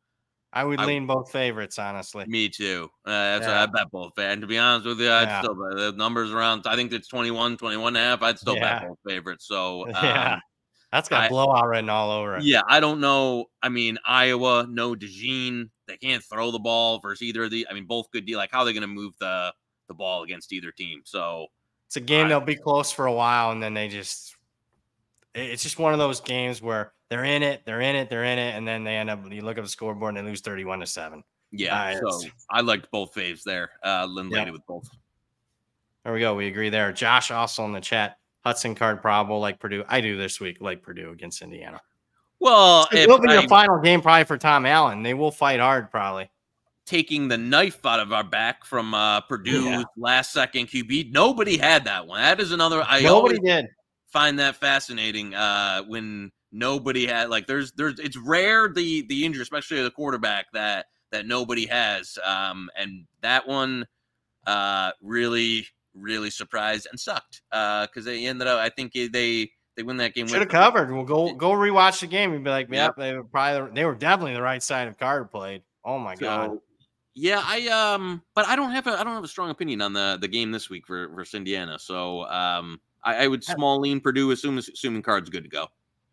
[0.51, 2.25] I would I- lean both favorites, honestly.
[2.27, 2.89] me too.
[3.05, 3.63] Uh, that's Yeah.
[3.63, 4.17] I bet both.
[4.17, 5.41] And to be honest with you, I'd Yeah.
[5.41, 6.65] still bet the numbers around.
[6.65, 8.21] I think it's 21, 21 and a half.
[8.23, 8.79] I'd still Yeah.
[8.79, 9.47] bet both favorites.
[9.47, 10.39] So Yeah.
[10.95, 12.43] That's got I- blowout written all over it.
[12.43, 13.45] yeah, I don't know.
[13.61, 15.69] I mean, Iowa, no DeJean.
[15.87, 17.67] They can't throw the ball versus either of the.
[17.69, 18.25] I mean, both good.
[18.25, 18.37] deal.
[18.37, 19.53] Like, how are they going to move the
[19.87, 21.01] the ball against either team?
[21.03, 21.47] So
[21.87, 24.35] It's a game I- they'll be close for a while, and then they just.
[25.33, 28.39] It's just one of those games where they're in it, they're in it, they're in
[28.39, 29.19] it, and then they end up.
[29.29, 31.23] You look at the scoreboard and they lose thirty-one to seven.
[31.51, 33.71] yeah, Uh, so I liked both faves there.
[33.83, 34.39] Uh, Lynn Yeah.
[34.39, 34.87] Lady with both.
[36.05, 36.35] There we go.
[36.35, 36.91] We agree there.
[36.93, 38.17] Josh also in the chat.
[38.45, 39.83] Hudson Card probable like Purdue.
[39.87, 41.81] I do this week like Purdue against Indiana.
[42.39, 45.01] Well, it will be I- your final game probably for Tom Allen.
[45.03, 46.29] They will fight hard probably.
[46.85, 49.83] taking the knife out of our back from uh, Purdue's Yeah.
[49.97, 52.21] last second QB, nobody had that one.
[52.21, 52.83] That is another.
[52.87, 53.65] I Nobody did.
[54.09, 59.41] find that fascinating uh, when nobody had like there's there's it's rare the the injury,
[59.41, 62.19] especially the quarterback that that nobody has.
[62.23, 63.87] Um, and that one
[64.45, 65.65] uh, really
[65.95, 68.59] really surprised and sucked because they ended up.
[68.59, 69.09] I think they
[69.75, 70.27] they win that game.
[70.27, 70.91] Should have covered.
[70.91, 72.73] We'll go go rewatch the game and be like, Yep.
[72.73, 75.63] yep, they were probably they were definitely the right side of card played.
[75.83, 76.59] Oh my god.
[77.17, 79.93] Yeah, I um, but I don't have a I don't have a strong opinion on
[79.93, 81.79] the the game this week for versus Indiana.
[81.79, 85.67] So um, I, I would small lean Purdue, assuming assuming cards good to go.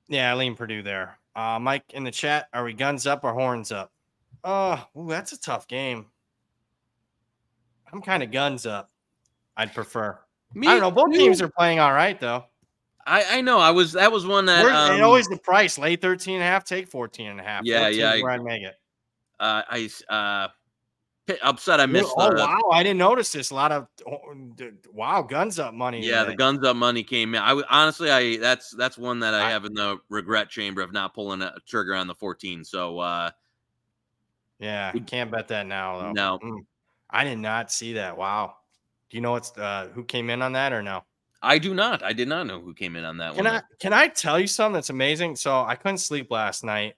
[0.08, 1.18] Yeah, I lean Purdue there.
[1.34, 3.90] Uh, Mike in the chat, are we guns up or horns up?
[4.44, 6.06] Oh, ooh, that's a tough game.
[7.92, 8.91] I'm kind of guns up.
[9.56, 10.18] I'd prefer.
[10.54, 10.90] Me, I don't know.
[10.90, 11.18] Both too.
[11.18, 12.44] teams are playing all right though.
[13.06, 13.58] I I know.
[13.58, 16.42] I was that was one that Where, um, and always the price, lay 13 and
[16.42, 17.62] a half, take 14 and a half.
[17.64, 18.74] Yeah, yeah, is I- Where I'd make it.
[19.40, 20.48] uh, I uh
[21.42, 21.80] upset.
[21.80, 22.12] I missed.
[22.16, 23.50] oh the, wow, I didn't notice this.
[23.50, 24.18] A lot of oh,
[24.92, 26.04] wow, guns up money.
[26.04, 27.42] Yeah, the guns up money came in.
[27.42, 30.92] I honestly, I that's that's one that I, I- have in the regret chamber of
[30.92, 32.64] not pulling a trigger on the 14.
[32.64, 33.30] So uh
[34.58, 36.12] Yeah, can't bet that now though.
[36.12, 36.38] No.
[36.42, 36.66] Mm.
[37.10, 38.16] I did not see that.
[38.16, 38.56] Wow.
[39.12, 41.04] Do you know what's uh, who came in on that or no?
[41.42, 42.02] I do not.
[42.02, 43.56] I did not know who came in on that Can one.
[43.56, 45.36] I can I tell you something that's amazing?
[45.36, 46.94] So I couldn't sleep last night.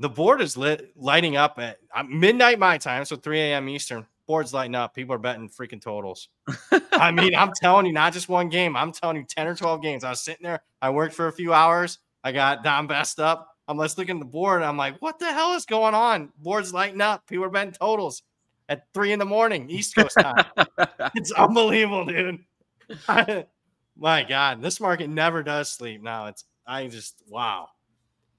[0.00, 3.68] The board is lit lighting up at uh, midnight my time, so 3 a.m.
[3.68, 4.04] Eastern.
[4.26, 4.92] Board's lighting up.
[4.92, 6.30] People are betting freaking totals.
[6.90, 8.74] I mean, I'm telling you, not just one game.
[8.74, 10.02] I'm telling you, 10 or 12 games.
[10.02, 10.62] I was sitting there.
[10.82, 12.00] I worked for a few hours.
[12.24, 13.50] I got Don Best up.
[13.68, 14.62] I'm just looking at the board.
[14.62, 16.32] And I'm like, what the hell is going on?
[16.38, 17.28] Board's lighting up.
[17.28, 18.24] People are betting totals
[18.68, 20.44] at three in the morning, East Coast time.
[21.14, 22.44] it's unbelievable, dude.
[23.96, 26.02] My God, this market never does sleep.
[26.02, 27.68] Now it's I just wow.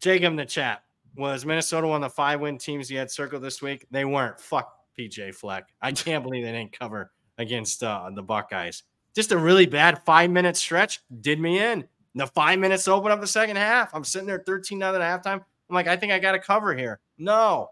[0.01, 0.83] Jacob in the chat
[1.15, 3.85] was Minnesota one of the five win teams you had circled this week.
[3.91, 4.39] They weren't.
[4.39, 5.69] Fuck PJ Fleck.
[5.81, 8.83] I can't believe they didn't cover against uh, the Buckeyes.
[9.15, 11.87] Just a really bad five minute stretch did me in.
[12.15, 13.93] The five minutes open up the second half.
[13.93, 15.43] I'm sitting there 13 nothing at halftime.
[15.69, 16.99] I'm like, I think I got to cover here.
[17.17, 17.69] No.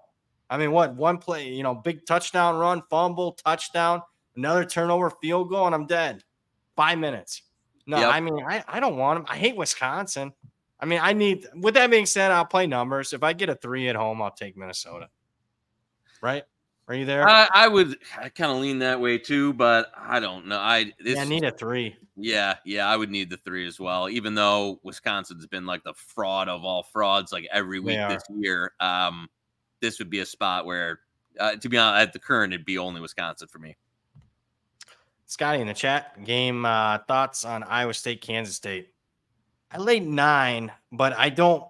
[0.54, 0.93] I mean, what?
[0.93, 4.04] One play, you know, big touchdown run, fumble, touchdown,
[4.36, 6.24] another turnover, field goal, and I'm dead.
[6.76, 7.41] Five minutes.
[7.88, 8.14] No, Yep.
[8.14, 9.26] I mean, I, I don't want him.
[9.28, 10.32] I hate Wisconsin.
[10.80, 13.14] I mean, I need, with that being said, I'll play numbers.
[13.14, 15.10] If I get a three at home, I'll take Minnesota.
[16.22, 16.43] Right?
[16.88, 17.28] Are you there?
[17.28, 20.60] I, I would I kind of lean that way too, but I don't know.
[20.60, 21.95] I this, yeah, I need a three.
[22.16, 24.08] yeah, yeah, I would need the three as well.
[24.08, 28.74] Even though Wisconsin's been like the fraud of all frauds, like every week this year.
[28.80, 29.30] Um,
[29.84, 31.01] this would be a spot where,
[31.39, 33.75] uh, to be honest, at the current, it'd be only Wisconsin for me.
[35.25, 36.23] Scotty in the chat.
[36.23, 38.93] Game uh, thoughts on Iowa State, Kansas State.
[39.71, 41.63] I laid nine, but I don't.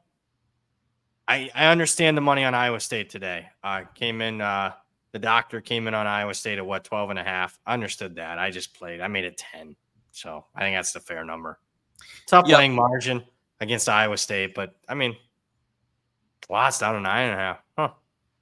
[1.28, 3.48] I I understand the money on Iowa State today.
[3.64, 4.42] I came in.
[4.42, 4.74] Uh,
[5.12, 7.58] the doctor came in on Iowa State at what 12 and a half.
[7.66, 8.40] I understood that.
[8.40, 9.00] I just played.
[9.00, 9.76] I made it 10.
[10.12, 11.60] So I think that's the fair number.
[12.28, 12.56] Tough Yep.
[12.58, 13.24] playing margin
[13.60, 14.54] against Iowa State.
[14.56, 15.16] But I mean,
[16.50, 17.63] it's down to nine and a half.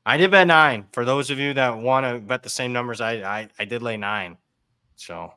[0.06, 0.86] I did bet nine.
[0.94, 3.82] For those of you that want to bet the same numbers, I I, I did
[3.82, 4.38] lay nine.
[4.96, 5.34] So,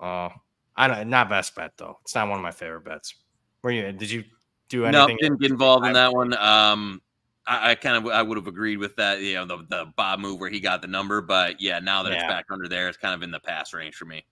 [0.00, 0.28] uh,
[0.76, 1.98] I don't not best bet though.
[2.02, 3.14] It's not one of my favorite bets.
[3.62, 3.90] Were you?
[3.92, 4.24] Did you
[4.68, 5.16] do anything?
[5.20, 6.34] No, didn't get involved in that one.
[6.36, 7.00] Um,
[7.46, 9.20] I, I kind of I would have agreed with that.
[9.20, 12.12] You know, the the Bob move where he got the number, but yeah, now that
[12.12, 12.18] yeah.
[12.18, 14.24] it's back under there, it's kind of in the pass range for me.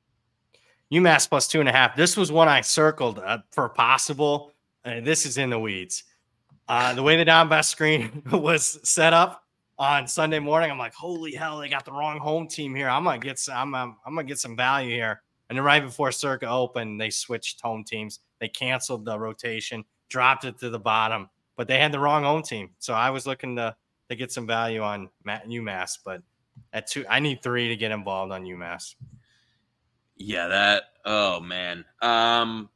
[0.92, 1.96] UMass plus two and a half.
[1.96, 4.52] This was one I circled uh, for possible.
[4.84, 6.04] Uh, this is in the weeds.
[6.68, 9.41] Uh, the way the Don Best screen was set up
[9.82, 12.88] on Sunday morning, I'm like, holy hell, they got the wrong home team here.
[12.88, 13.74] I'm gonna get some.
[13.74, 15.22] I'm, I'm gonna get some value here.
[15.48, 18.20] And then right before Circa opened, they switched home teams.
[18.38, 22.42] They canceled the rotation, dropped it to the bottom, but they had the wrong home
[22.42, 22.70] team.
[22.78, 23.74] So I was looking to
[24.08, 26.22] to get some value on UMass, but
[26.72, 28.94] at two, I need three to get involved on UMass.
[30.16, 30.84] Yeah, that.
[31.04, 31.84] Oh man.
[32.00, 32.68] Um,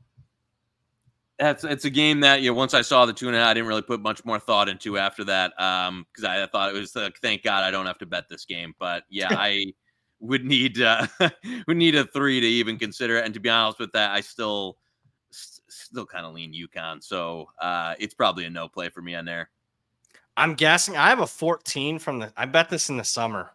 [1.39, 3.82] that's it's a game that you know once I saw the tuna, I didn't really
[3.82, 5.61] put much more thought into after that.
[5.61, 8.28] Um, because I, I, thought it was like, thank God I don't have to bet
[8.28, 8.74] this game.
[8.78, 9.72] But yeah, I
[10.20, 11.07] would need uh
[11.66, 13.24] would need a three to even consider it.
[13.24, 14.78] And to be honest with that, I still
[15.30, 17.03] still kind of lean UConn.
[17.03, 19.51] So uh it's probably a no play for me on there.
[20.39, 23.53] I'm guessing I have a 14 from the I bet this in the summer.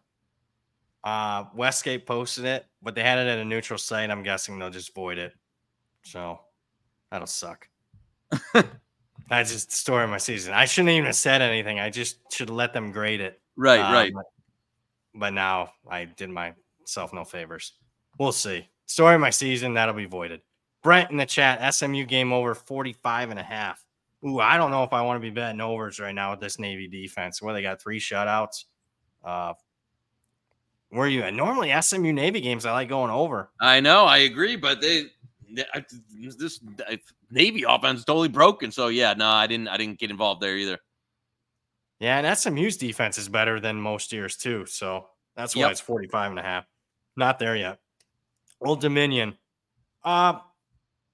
[1.04, 4.12] Uh Westgate posted it, but they had it at a neutral site.
[4.12, 5.34] I'm guessing they'll just void it.
[6.04, 6.40] So
[7.10, 7.68] that'll suck.
[9.30, 10.54] That's just the story of my season.
[10.54, 11.80] I shouldn't even have said anything.
[11.80, 13.40] I just should let them grade it.
[13.56, 14.12] Right, um, right.
[14.14, 14.26] But,
[15.16, 17.74] but now I did myself no favors.
[18.20, 18.68] We'll see.
[18.88, 20.42] Story of my season, that'll be voided.
[20.84, 23.86] Brent in the chat, SMU game over 45 and a half.
[24.26, 26.60] Ooh, I don't know if I want to be betting overs right now with this
[26.60, 27.42] Navy defense.
[27.42, 28.66] Where they got three shutouts.
[29.24, 29.54] Uh,
[30.90, 31.34] where you at?
[31.34, 33.50] Normally SMU Navy games, I like going over.
[33.62, 35.06] I know, I agree, but they
[35.52, 36.60] this
[37.30, 38.72] Navy offense is totally broken.
[38.72, 40.80] So yeah, no, I didn't I didn't get involved there either.
[42.00, 44.66] Yeah, and SMU's defense is better than most years too.
[44.66, 45.72] So that's why yep.
[45.72, 46.66] it's 45 and a half.
[47.16, 47.80] Not there yet.
[48.62, 49.36] Old Dominion.
[50.04, 50.40] Uh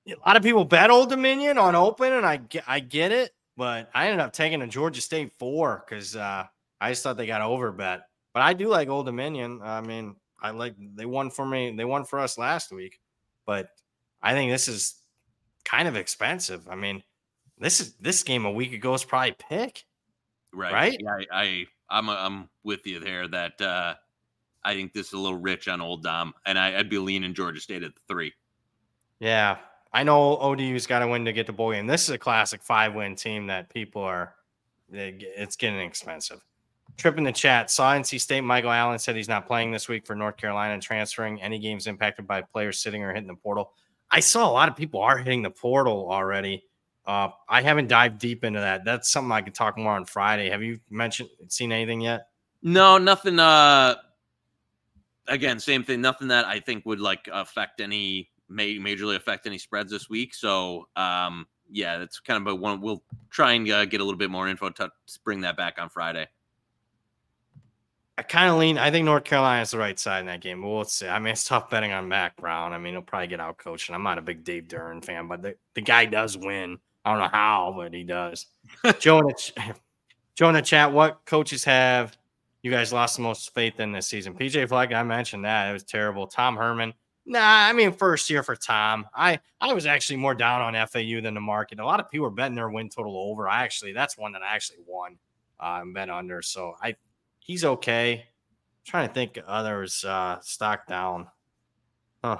[0.07, 3.31] a lot of people bet Old Dominion on open, and I get I get it,
[3.55, 6.45] but I ended up taking a Georgia State four because uh,
[6.79, 8.03] I just thought they got over bet.
[8.33, 9.61] But I do like Old Dominion.
[9.63, 11.73] I mean, I like they won for me.
[11.75, 12.99] They won for us last week,
[13.45, 13.69] but
[14.21, 14.95] I think this is
[15.65, 16.67] kind of expensive.
[16.69, 17.03] I mean,
[17.59, 19.83] this is this game a week ago is probably pick.
[20.53, 20.73] Right.
[20.73, 20.97] Right.
[20.99, 23.95] Yeah, I, I I'm I'm with you there that uh
[24.63, 27.33] I think this is a little rich on old Dom, and I, would be leaning
[27.33, 28.33] Georgia State at the three.
[29.19, 29.57] Yeah,
[29.93, 32.61] I know ODU's got to win to get the boy, and this is a classic
[32.61, 34.35] five win team that people are.
[34.91, 36.41] It's getting expensive.
[36.97, 37.71] Trip in the chat.
[37.71, 38.41] Saw NC State.
[38.41, 41.41] Michael Allen said he's not playing this week for North Carolina and transferring.
[41.41, 43.71] Any games impacted by players sitting or hitting the portal.
[44.09, 46.63] I saw a lot of people are hitting the portal already.
[47.05, 48.83] Uh, I haven't dived deep into that.
[48.83, 50.49] That's something I could talk more on Friday.
[50.49, 52.27] Have you mentioned seen anything yet?
[52.61, 53.39] No, nothing.
[53.39, 53.95] Uh,
[55.27, 56.01] again, same thing.
[56.01, 60.33] Nothing that I think would like affect any may majorly affect any spreads this week.
[60.33, 62.81] So, um, yeah, that's kind of a one.
[62.81, 64.89] We'll try and uh, get a little bit more info to
[65.23, 66.27] bring that back on Friday.
[68.17, 68.79] I kind of lean.
[68.79, 70.61] I think North Carolina is the right side in that game.
[70.61, 71.07] But we'll see.
[71.07, 72.73] I mean, it's tough betting on Mack Brown.
[72.73, 73.89] I mean, he'll probably get out coached.
[73.89, 76.79] And I'm not a big Dave Doeren fan, but the, the guy does win.
[77.05, 78.47] I don't know how, but he does.
[78.99, 79.75] Joe in the,
[80.35, 82.17] Joe in the chat, what coaches have
[82.63, 84.33] you guys lost the most faith in this season?
[84.33, 85.69] PJ Fleck, I mentioned that.
[85.69, 86.27] It was terrible.
[86.27, 86.93] Tom Herman.
[87.25, 89.05] Nah, I mean, first year for Tom.
[89.13, 91.79] I, I was actually more down on FAU than the market.
[91.79, 93.47] A lot of people were betting their win total over.
[93.47, 95.17] I actually, that's one that I actually won
[95.59, 96.41] uh, and bet under.
[96.41, 96.95] So I
[97.47, 98.13] he's okay.
[98.13, 101.27] I'm trying to think others uh stock down.
[102.23, 102.37] Huh.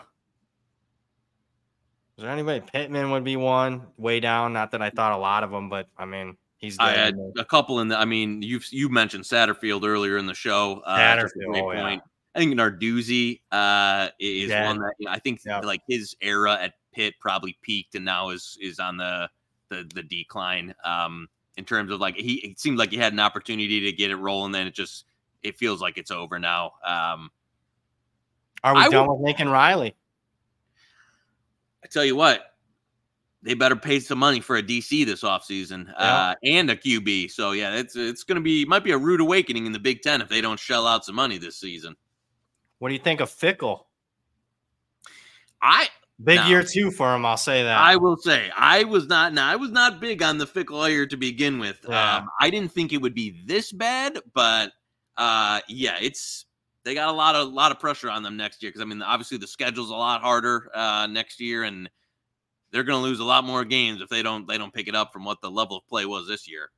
[2.18, 2.62] Is there anybody?
[2.62, 4.54] Pittman would be one way down.
[4.54, 6.78] Not that I thought a lot of them, but I mean, he's.
[6.80, 7.98] I had a couple in the.
[7.98, 10.82] I mean, you've you mentioned Satterfield earlier in the show.
[10.86, 11.78] Uh, Satterfield, oh, point.
[11.78, 12.00] Yeah.
[12.36, 14.66] I think Narduzzi uh, is yeah.
[14.66, 18.30] one that you know, I think like his era at Pitt probably peaked and now
[18.30, 19.30] is is on the
[19.70, 20.74] the, the decline.
[20.84, 21.28] Um,
[21.58, 24.16] in terms of like he it seemed like he had an opportunity to get it
[24.16, 25.06] rolling, then it just
[25.44, 26.74] it feels like it's over now.
[26.86, 27.32] Um,
[28.64, 29.96] Are we I done would, with Lincoln Riley?
[31.84, 32.42] I tell you what,
[33.44, 35.94] they better pay some money for a DC this offseason yeah.
[36.30, 37.32] uh, and a QB.
[37.32, 40.02] So yeah, it's it's going to be might be a rude awakening in the Big
[40.02, 41.96] Ten if they don't shell out some money this season.
[42.80, 43.86] What do you think of Fickell?
[45.62, 45.88] I
[46.24, 47.78] Big now, year two for him, I'll say that.
[47.78, 49.34] I will say I was not.
[49.34, 51.86] Now I was not big on the Fickell hire to begin with.
[51.88, 52.18] Yeah.
[52.18, 54.72] Um, I didn't think it would be this bad, but
[55.18, 56.46] uh, yeah, it's
[56.84, 59.04] they got a lot of lot of pressure on them next year because I mean,
[59.04, 61.88] obviously the schedule's a lot harder uh, next year, and
[62.72, 64.96] they're going to lose a lot more games if they don't they don't pick it
[64.96, 66.72] up from what the level of play was this year.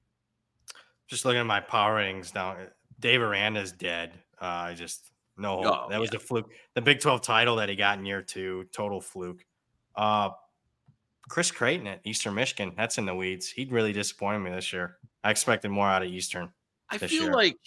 [1.08, 2.58] Just looking at my power ratings now,
[3.00, 4.12] Dave Aranda's dead.
[4.42, 5.64] Uh, I just no.
[5.64, 6.18] Oh, that was yeah.
[6.18, 6.52] a fluke.
[6.76, 9.44] The Big 12 title that he got in year two, total fluke.
[9.96, 10.30] Uh,
[11.30, 13.50] Chris Creighton at Eastern Michigan, that's in the weeds.
[13.50, 14.98] He'd really disappointed me this year.
[15.24, 16.50] I expected more out of Eastern.
[16.90, 17.34] I feel year.
[17.34, 17.58] like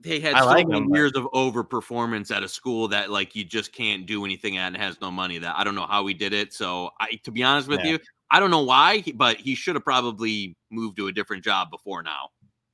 [0.00, 3.10] they had I so like many them, but- years of overperformance at a school that
[3.10, 5.38] like you just can't do anything at and has no money.
[5.38, 6.54] That I don't know how he did it.
[6.54, 7.92] So I, to be honest with Yeah.
[7.92, 7.98] you,
[8.30, 12.02] I don't know why, but he should have probably moved to a different job before
[12.02, 12.30] now.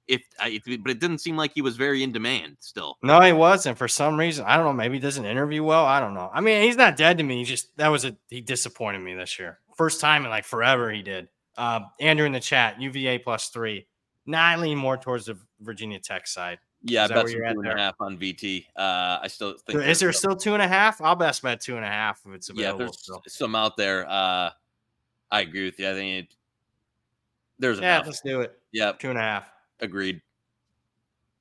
[0.08, 2.96] If, I, but it didn't seem like he was very in demand still.
[3.02, 3.76] No, he wasn't.
[3.76, 4.72] For some reason, I don't know.
[4.72, 5.84] Maybe he doesn't interview well.
[5.84, 6.30] I don't know.
[6.32, 7.38] I mean, he's not dead to me.
[7.38, 9.58] He just that was a he disappointed me this year.
[9.76, 11.28] First time in like forever he did.
[11.56, 13.86] Uh, Andrew in the chat, UVA plus three.
[14.26, 16.58] Nah, I lean more towards the Virginia Tech side.
[16.82, 18.66] Yeah, Is that I bet where some you're at two and a half on VT.
[18.76, 21.00] Uh, I still think Is there still two and a half?
[21.00, 22.80] I'll best bet two and a half if it's available.
[22.80, 23.22] yeah, there's still.
[23.26, 24.08] some out there.
[24.08, 24.50] Uh,
[25.32, 25.90] I agree with you.
[25.90, 26.34] I think it,
[27.58, 28.06] there's Yeah, enough.
[28.06, 28.56] let's do it.
[28.72, 29.48] Yeah, Two and a half.
[29.80, 30.20] Agreed.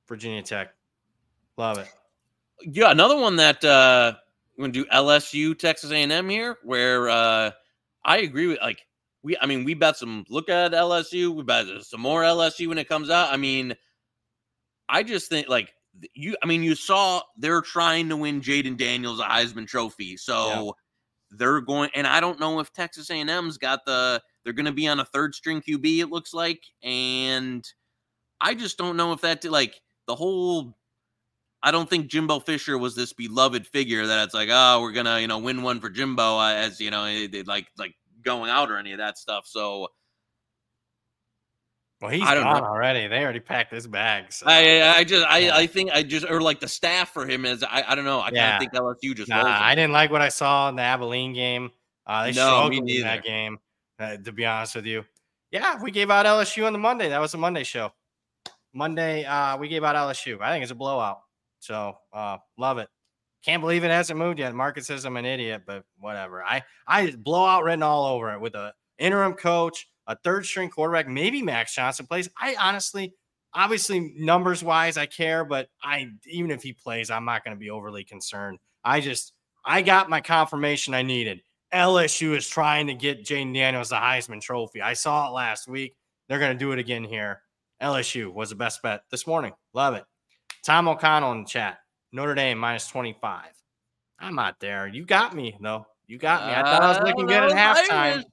[0.07, 0.73] Virginia Tech.
[1.57, 1.87] Love it.
[2.61, 4.13] Yeah, another one that uh
[4.57, 7.51] we're gonna do LSU Texas A&M here, where uh
[8.03, 8.85] I agree with like
[9.23, 12.77] we I mean we bet some look at LSU, we bet some more LSU when
[12.77, 13.33] it comes out.
[13.33, 13.75] I mean,
[14.87, 15.73] I just think like
[16.13, 20.17] you I mean you saw they're trying to win Jayden Daniels a Heisman trophy.
[20.17, 20.75] So
[21.31, 24.99] they're going and I don't know if Texas A&M's got the they're gonna be on
[24.99, 26.63] a third string QB, it looks like.
[26.83, 27.65] And
[28.45, 30.77] I just don't know if that like the whole
[31.63, 35.19] I don't think Jimbo Fisher was this beloved figure that it's like, oh, we're gonna,
[35.19, 38.51] you know, win one for Jimbo uh, as you know, it, it, like like going
[38.51, 39.47] out or any of that stuff.
[39.47, 39.87] So
[42.01, 42.67] Well, he's I don't gone know.
[42.67, 43.07] already.
[43.07, 44.35] They already packed his bags.
[44.37, 44.45] So.
[44.47, 45.55] I I just I, Yeah.
[45.55, 48.19] I think I just or like the staff for him is I, I don't know.
[48.19, 48.55] I kind Yeah.
[48.57, 49.43] of think LSU just Nah.
[49.43, 51.71] I didn't like what I saw in the Abilene game.
[52.05, 53.57] Uh, they No, struggled in that game.
[53.99, 55.03] uh, to be honest with you,
[55.49, 57.09] yeah, we gave out LSU on the Monday.
[57.09, 57.91] That was a Monday show.
[58.75, 60.39] Monday, uh, we gave out LSU.
[60.41, 61.21] I think it's a blowout.
[61.59, 62.89] So uh, love it.
[63.43, 64.53] Can't believe it hasn't moved yet.
[64.53, 66.43] Market says I'm an idiot, but whatever.
[66.43, 71.07] I I blowout written all over it with a interim coach, a third string quarterback,
[71.07, 72.29] maybe Max Johnson plays.
[72.39, 73.13] I honestly,
[73.53, 77.59] obviously, numbers wise, I care, but I even if he plays, I'm not going to
[77.59, 78.59] be overly concerned.
[78.83, 81.41] I just I got my confirmation I needed.
[81.73, 84.81] LSU is trying to get Jayden Daniels the Heisman Trophy.
[84.81, 85.95] I saw it last week.
[86.27, 87.41] They're going to do it again here.
[87.81, 89.53] LSU was the best bet this morning.
[89.73, 90.03] Love it.
[90.63, 91.79] Tom O'Connell in the chat.
[92.11, 93.45] Notre Dame minus 25.
[94.19, 94.87] I'm not there.
[94.87, 95.85] You got me, though.
[96.07, 96.53] You got me.
[96.53, 98.23] I thought I was looking good at know if I halftime.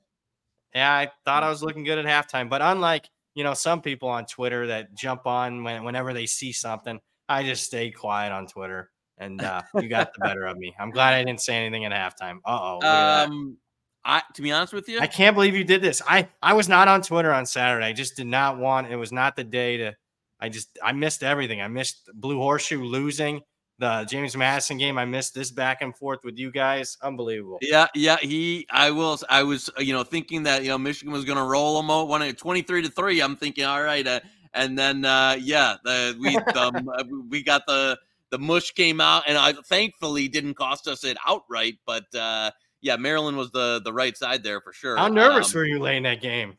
[0.75, 2.49] Yeah, I thought I was looking good at halftime.
[2.49, 6.53] But unlike, you know, some people on Twitter that jump on when, whenever they see
[6.53, 8.91] something, I just stayed quiet on Twitter.
[9.19, 10.75] And uh, you got the better of me.
[10.79, 12.39] I'm glad I didn't say anything at halftime.
[12.45, 13.27] Uh oh.
[13.27, 13.57] Um,
[14.05, 16.03] I to be honest with you, I can't believe you did this.
[16.07, 17.87] I I was not on Twitter on Saturday.
[17.87, 18.91] I just did not want.
[18.91, 19.97] It was not the day to.
[20.41, 21.61] I just I missed everything.
[21.61, 23.43] I missed Blue Horseshoe losing
[23.79, 24.99] the James Madison game.
[24.99, 26.97] I missed this back and forth with you guys.
[27.03, 27.59] Unbelievable.
[27.61, 28.67] Yeah, yeah, he.
[28.71, 29.19] I will.
[29.29, 31.91] I was, uh, you know, thinking that you know Michigan was going to roll them
[31.91, 33.21] out one twenty three to three.
[33.21, 34.21] I'm thinking, all right, uh,
[34.55, 37.99] and then uh, yeah, the we the, uh, we got the
[38.31, 41.79] the mush came out, and I thankfully didn't cost us it outright.
[41.85, 42.51] But uh,
[42.83, 44.97] yeah, Maryland was the the right side there for sure.
[44.97, 46.59] How nervous Um, were you late in that game?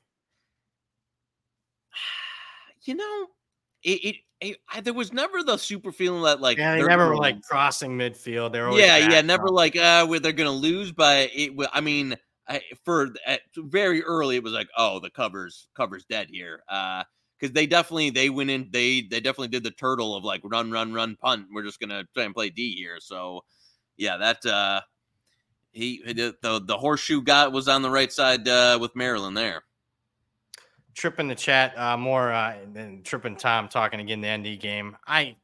[2.83, 3.27] you know,
[3.83, 7.09] it, it, I, there was never the super feeling that like Yeah, they they're never
[7.09, 8.53] were like crossing midfield.
[8.53, 11.53] They were always yeah, yeah, never like uh where they're gonna lose, but it.
[11.71, 12.15] I mean,
[12.47, 17.03] I, for at very early, it was like, oh, the covers covers dead here, uh,
[17.39, 20.71] because they definitely they went in, they they definitely did the turtle of like run,
[20.71, 21.47] run, run, punt.
[21.53, 23.41] We're just gonna try and play D here, so
[23.97, 24.81] yeah, that uh,
[25.73, 29.63] he the the, horseshoe got was on the right side uh with Maryland there.
[30.95, 34.59] Trip in the chat, uh, more uh, than Trip and Tom talking again the ND
[34.59, 34.95] game.
[35.07, 35.35] I,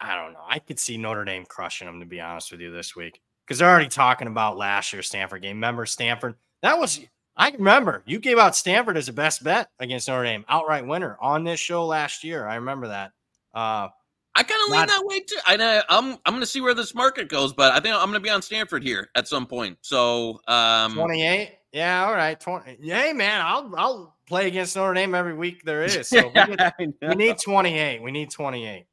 [0.00, 0.42] I don't know.
[0.44, 3.60] I could see Notre Dame crushing them to be honest with you this week because
[3.60, 5.56] they're already talking about last year's Stanford game.
[5.56, 6.34] Remember Stanford?
[6.62, 7.00] That was
[7.36, 11.16] I remember you gave out Stanford as a best bet against Notre Dame, outright winner
[11.20, 12.46] on this show last year.
[12.46, 13.12] I remember that.
[13.54, 13.88] Uh,
[14.36, 15.36] I kind of lean that way too.
[15.46, 18.20] I know I'm I'm gonna see where this market goes, but I think I'm gonna
[18.20, 19.78] be on Stanford here at some point.
[19.80, 21.52] So um, 28.
[21.72, 22.38] Yeah, all right.
[22.38, 22.78] 20.
[22.82, 26.08] Hey man, I'll I'll play against Notre Dame every week there is.
[26.08, 28.02] So we, get- we need 28.
[28.02, 28.86] We need 28.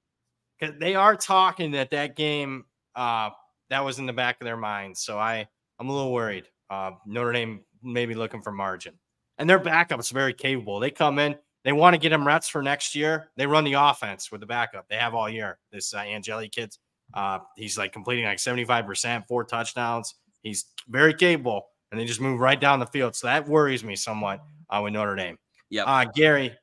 [0.59, 2.65] Because they are talking that that game
[2.95, 3.29] uh
[3.69, 5.01] that was in the back of their minds.
[5.01, 5.47] So I
[5.79, 6.45] I'm a little worried.
[6.69, 8.93] Uh Notre Dame maybe looking for margin.
[9.37, 10.79] And their backup's very capable.
[10.79, 13.29] They come in, they want to get him reps for next year.
[13.37, 14.87] They run the offense with the backup.
[14.89, 15.59] They have all year.
[15.71, 16.75] This uh, Angeli kid,
[17.13, 20.15] uh he's like completing like 75%, four touchdowns.
[20.41, 21.67] He's very capable.
[21.91, 23.15] and they just move right down the field.
[23.15, 25.37] So that worries me somewhat uh, with Notre Dame.
[25.69, 25.85] Yep.
[25.87, 26.55] Uh, Gary,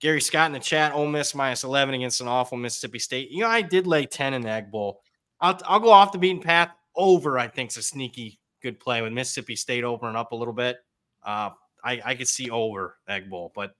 [0.00, 3.30] Gary Scott in the chat, Ole Miss minus 11 against an awful Mississippi State.
[3.30, 5.02] You know, I did lay 10 in the Egg Bowl.
[5.40, 6.70] I'll, I'll go off the beaten path.
[6.96, 10.54] Over, I think, is a sneaky good play with Mississippi State opening up a little
[10.54, 10.78] bit.
[11.24, 11.50] Uh,
[11.84, 13.74] I, I could see over Egg Bowl, but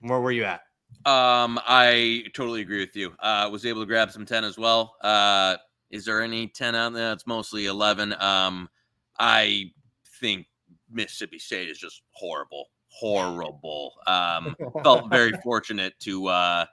[0.00, 0.62] where were you at?
[1.04, 3.14] Um, I totally agree with you.
[3.20, 4.96] Uh, was able to grab some ten as well.
[5.00, 5.56] Uh,
[5.90, 7.12] is there any ten out there?
[7.12, 8.14] It's mostly eleven.
[8.20, 8.68] Um,
[9.18, 9.72] I
[10.20, 10.46] think
[10.90, 13.92] Mississippi State is just horrible, horrible.
[14.06, 16.66] Um, felt very fortunate to uh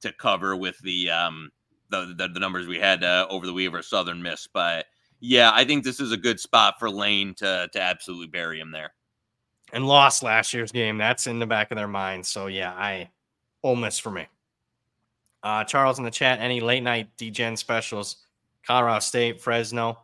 [0.00, 1.50] to cover with the um
[1.90, 4.86] the the, the numbers we had uh, over the Weaver Southern Miss, but
[5.20, 8.70] yeah, I think this is a good spot for Lane to to absolutely bury him
[8.70, 8.92] there.
[9.72, 10.98] And lost last year's game.
[10.98, 12.24] That's in the back of their mind.
[12.26, 13.10] So yeah, I
[13.62, 14.26] Ole Miss for me.
[15.42, 16.40] Uh, Charles in the chat.
[16.40, 18.18] Any late night DGen specials?
[18.66, 19.98] Colorado State, Fresno.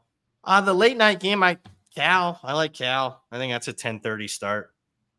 [0.45, 1.43] Uh, the late night game.
[1.43, 1.59] I
[1.95, 2.39] Cal.
[2.43, 3.23] I like Cal.
[3.31, 4.75] I think that's a 10:30 start.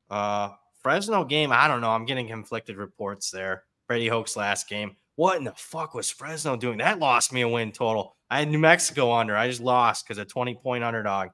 [0.10, 0.50] Uh,
[0.82, 1.52] Fresno game.
[1.52, 1.92] I don't know.
[1.92, 3.64] I'm getting conflicted reports there.
[3.88, 4.96] Brady Hoke's last game.
[5.16, 6.80] What in the fuck was Fresno doing?
[6.80, 8.16] That lost me a win total.
[8.30, 9.36] I had New Mexico under.
[9.36, 11.30] I just lost because a 20 point underdog.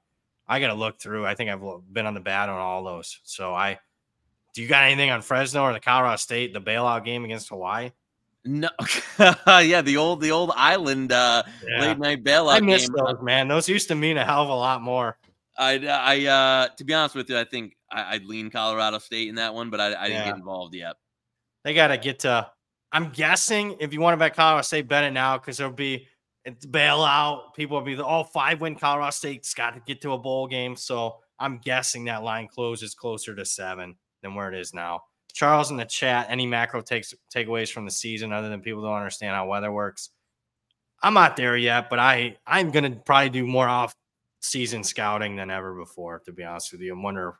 [0.47, 1.25] I got to look through.
[1.25, 3.19] I think I've been on the bat on all those.
[3.23, 3.79] So I,
[4.53, 7.91] do you got anything on Fresno or the Colorado State, the bailout game against Hawaii?
[8.45, 8.69] No,
[9.19, 11.81] yeah, the old the old island uh, Yeah.
[11.81, 12.53] late night bailout.
[12.53, 12.95] I miss game.
[12.95, 13.49] those, man.
[13.49, 15.17] Those used to mean a hell of a lot more.
[15.57, 19.27] I I uh, to be honest with you, I think I, I'd lean Colorado State
[19.27, 20.25] in that one, but I, I didn't Yeah.
[20.27, 20.95] get involved yet.
[21.65, 22.49] They got to get to.
[22.93, 26.07] I'm guessing if you want to bet Colorado State, bet it now because there'll be
[26.47, 27.53] it's bailout.
[27.55, 30.77] People will be oh five win Colorado State's got to get to a bowl game.
[30.77, 35.01] So I'm guessing that line closes closer to seven than where it is now.
[35.33, 38.95] Charles in the chat, any macro takes takeaways from the season other than people don't
[38.95, 40.09] understand how weather works.
[41.03, 43.93] I'm not there yet, but I I'm gonna probably do more off
[44.39, 46.93] season scouting than ever before, to be honest with you.
[46.93, 47.35] and wonder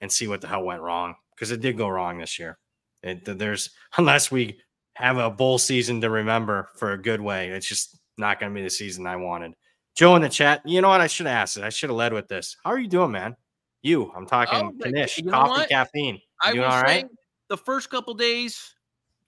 [0.00, 2.58] and see what the hell went wrong because it did go wrong this year.
[3.02, 4.58] It, there's unless we
[4.94, 8.54] have a bowl season to remember for a good way, it's just not going to
[8.54, 9.54] be the season I wanted.
[9.94, 11.00] Joe in the chat, you know what?
[11.00, 11.64] I should have asked it.
[11.64, 12.56] I should have led with this.
[12.64, 13.36] How are you doing, man?
[13.82, 16.20] You, I'm talking Oh, Knish, you coffee, caffeine.
[16.42, 17.04] I You doing all say
[17.48, 18.74] the first couple days,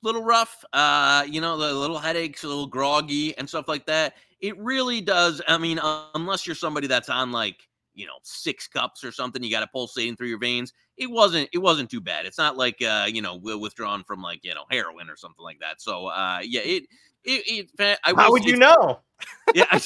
[0.02, 0.64] little rough.
[0.72, 4.14] Uh, you know, the little headaches, a little groggy, and stuff like that.
[4.40, 5.42] It really does.
[5.48, 7.56] I mean, uh, unless you're somebody that's on like
[7.94, 10.72] you know six cups or something, you got to pulsating through your veins.
[10.96, 11.48] It wasn't.
[11.52, 12.26] It wasn't too bad.
[12.26, 15.60] It's not like uh, you know withdrawn from like you know heroin or something like
[15.60, 15.80] that.
[15.80, 16.84] So uh, yeah, it.
[17.24, 19.00] It, it, I How would you know?
[19.54, 19.66] yeah,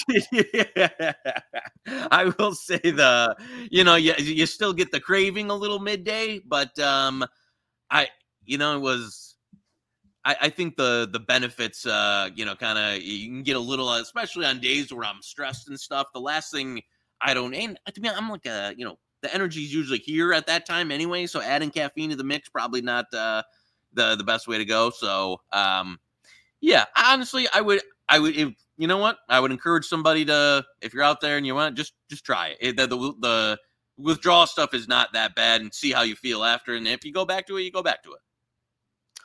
[1.86, 3.36] I will say the
[3.70, 7.24] you know you you still get the craving a little midday, but um,
[7.90, 8.08] I
[8.44, 9.32] you know it was
[10.24, 13.60] I, I think the the benefits uh you know kind of you can get a
[13.60, 16.08] little especially on days where I'm stressed and stuff.
[16.12, 16.82] The last thing
[17.20, 20.46] I don't and to me I'm like a you know the energy's usually here at
[20.46, 23.42] that time anyway, so adding caffeine to the mix probably not uh
[23.92, 24.90] the the best way to go.
[24.90, 25.98] So um
[26.62, 30.64] yeah, honestly I would I would if you know what I would encourage somebody to
[30.80, 32.58] if you're out there and you want just just try it.
[32.60, 33.58] it the, the the
[33.98, 37.12] withdrawal stuff is not that bad and see how you feel after and if you
[37.12, 38.20] go back to it you go back to it.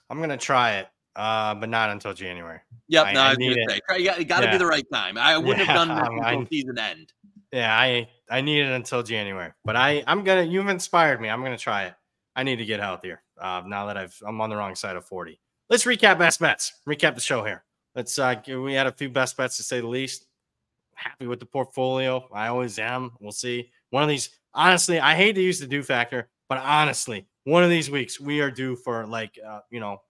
[0.09, 2.59] I'm gonna try it, uh, but not until January.
[2.87, 3.69] Yep, I- no, I I, need it.
[3.69, 4.51] say you got, to Yeah.
[4.51, 5.17] be the right time.
[5.17, 7.13] I wouldn't Yeah, have done this I- until season end.
[7.51, 10.43] Yeah, I I need it until January, but I I'm gonna.
[10.43, 11.29] You've inspired me.
[11.29, 11.93] I'm gonna try it.
[12.35, 13.23] I need to get healthier.
[13.39, 15.39] Uh, now that I've I'm on the wrong side of 40.
[15.69, 16.73] Let's recap best bets.
[16.87, 17.63] Recap the show here.
[17.95, 18.17] Let's.
[18.17, 20.25] uh We had a few best bets to say the least.
[20.95, 22.27] Happy with the portfolio.
[22.33, 23.11] I always am.
[23.19, 23.71] We'll see.
[23.89, 24.29] One of these.
[24.53, 28.41] Honestly, I hate to use the do factor, but honestly, one of these weeks we
[28.41, 30.01] are due for like uh, you know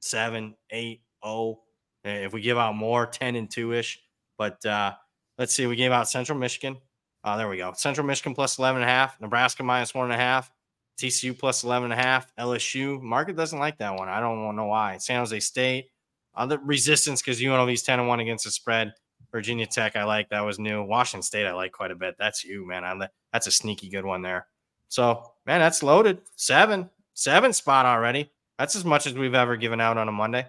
[0.00, 1.60] seven, eight, oh.
[2.06, 3.98] If we give out more, 10 and 2 ish.
[4.36, 4.92] But uh,
[5.38, 6.76] let's see, we gave out Central Michigan.
[7.24, 7.72] Uh, there we go.
[7.74, 10.50] Central Michigan plus 11 and a half, Nebraska minus one and a half,
[10.98, 13.00] TCU plus 11 and a half, LSU.
[13.00, 14.08] Market doesn't like that one.
[14.08, 14.98] I don't know why.
[14.98, 15.90] San Jose State,
[16.34, 18.92] other resistance because UNLV's 10 and 1 against the spread.
[19.32, 20.28] Virginia Tech, I like.
[20.28, 20.84] That was new.
[20.84, 22.14] Washington State, I like quite a bit.
[22.18, 22.84] That's you, man.
[22.84, 24.46] I'm that's a sneaky good one there.
[24.88, 26.20] So, man, that's loaded.
[26.36, 28.30] Seven, seven spot already.
[28.58, 30.46] That's as much as we've ever given out on a Monday.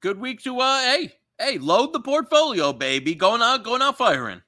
[0.00, 4.42] Good week to uh hey hey load the portfolio baby going out going out firing.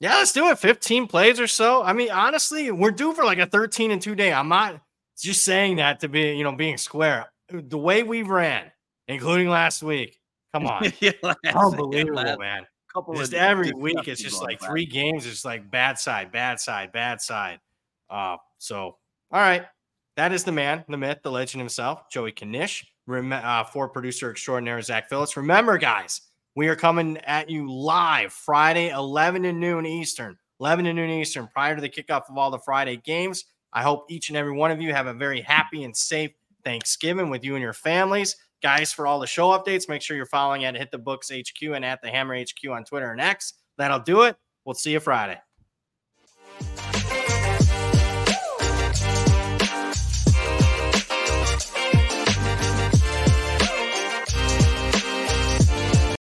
[0.00, 0.58] Yeah, let's do it.
[0.58, 1.82] 15 plays or so.
[1.82, 4.32] I mean, honestly, we're due for like a 13 and two day.
[4.32, 4.80] I'm not
[5.18, 7.30] just saying that to be, you know, being square.
[7.50, 8.70] The way we ran,
[9.08, 10.18] including last week,
[10.54, 10.90] come on.
[11.00, 12.66] Yeah, last- Unbelievable, last man.
[12.92, 15.26] couple Just of every week, it's just like three games.
[15.26, 17.60] It's like bad side, bad side, bad side.
[18.08, 18.96] Uh, so,
[19.30, 19.66] all right.
[20.16, 24.30] That is the man, the myth, the legend himself, Joey Knish, rem- uh, for producer
[24.30, 25.36] extraordinaire Zach Phillips.
[25.36, 26.20] Remember, guys,
[26.54, 31.48] we are coming at you live Friday, 11 to noon Eastern 11 to noon Eastern,
[31.48, 33.46] prior to the kickoff of all the Friday games.
[33.72, 36.32] I hope each and every one of you have a very happy and safe
[36.64, 38.36] Thanksgiving with you and your families.
[38.62, 41.62] Guys, for all the show updates, make sure you're following at Hit the Books HQ
[41.62, 43.54] and at the Hammer HQ on Twitter and X.
[43.78, 44.36] That'll do it.
[44.66, 45.40] We'll see you Friday.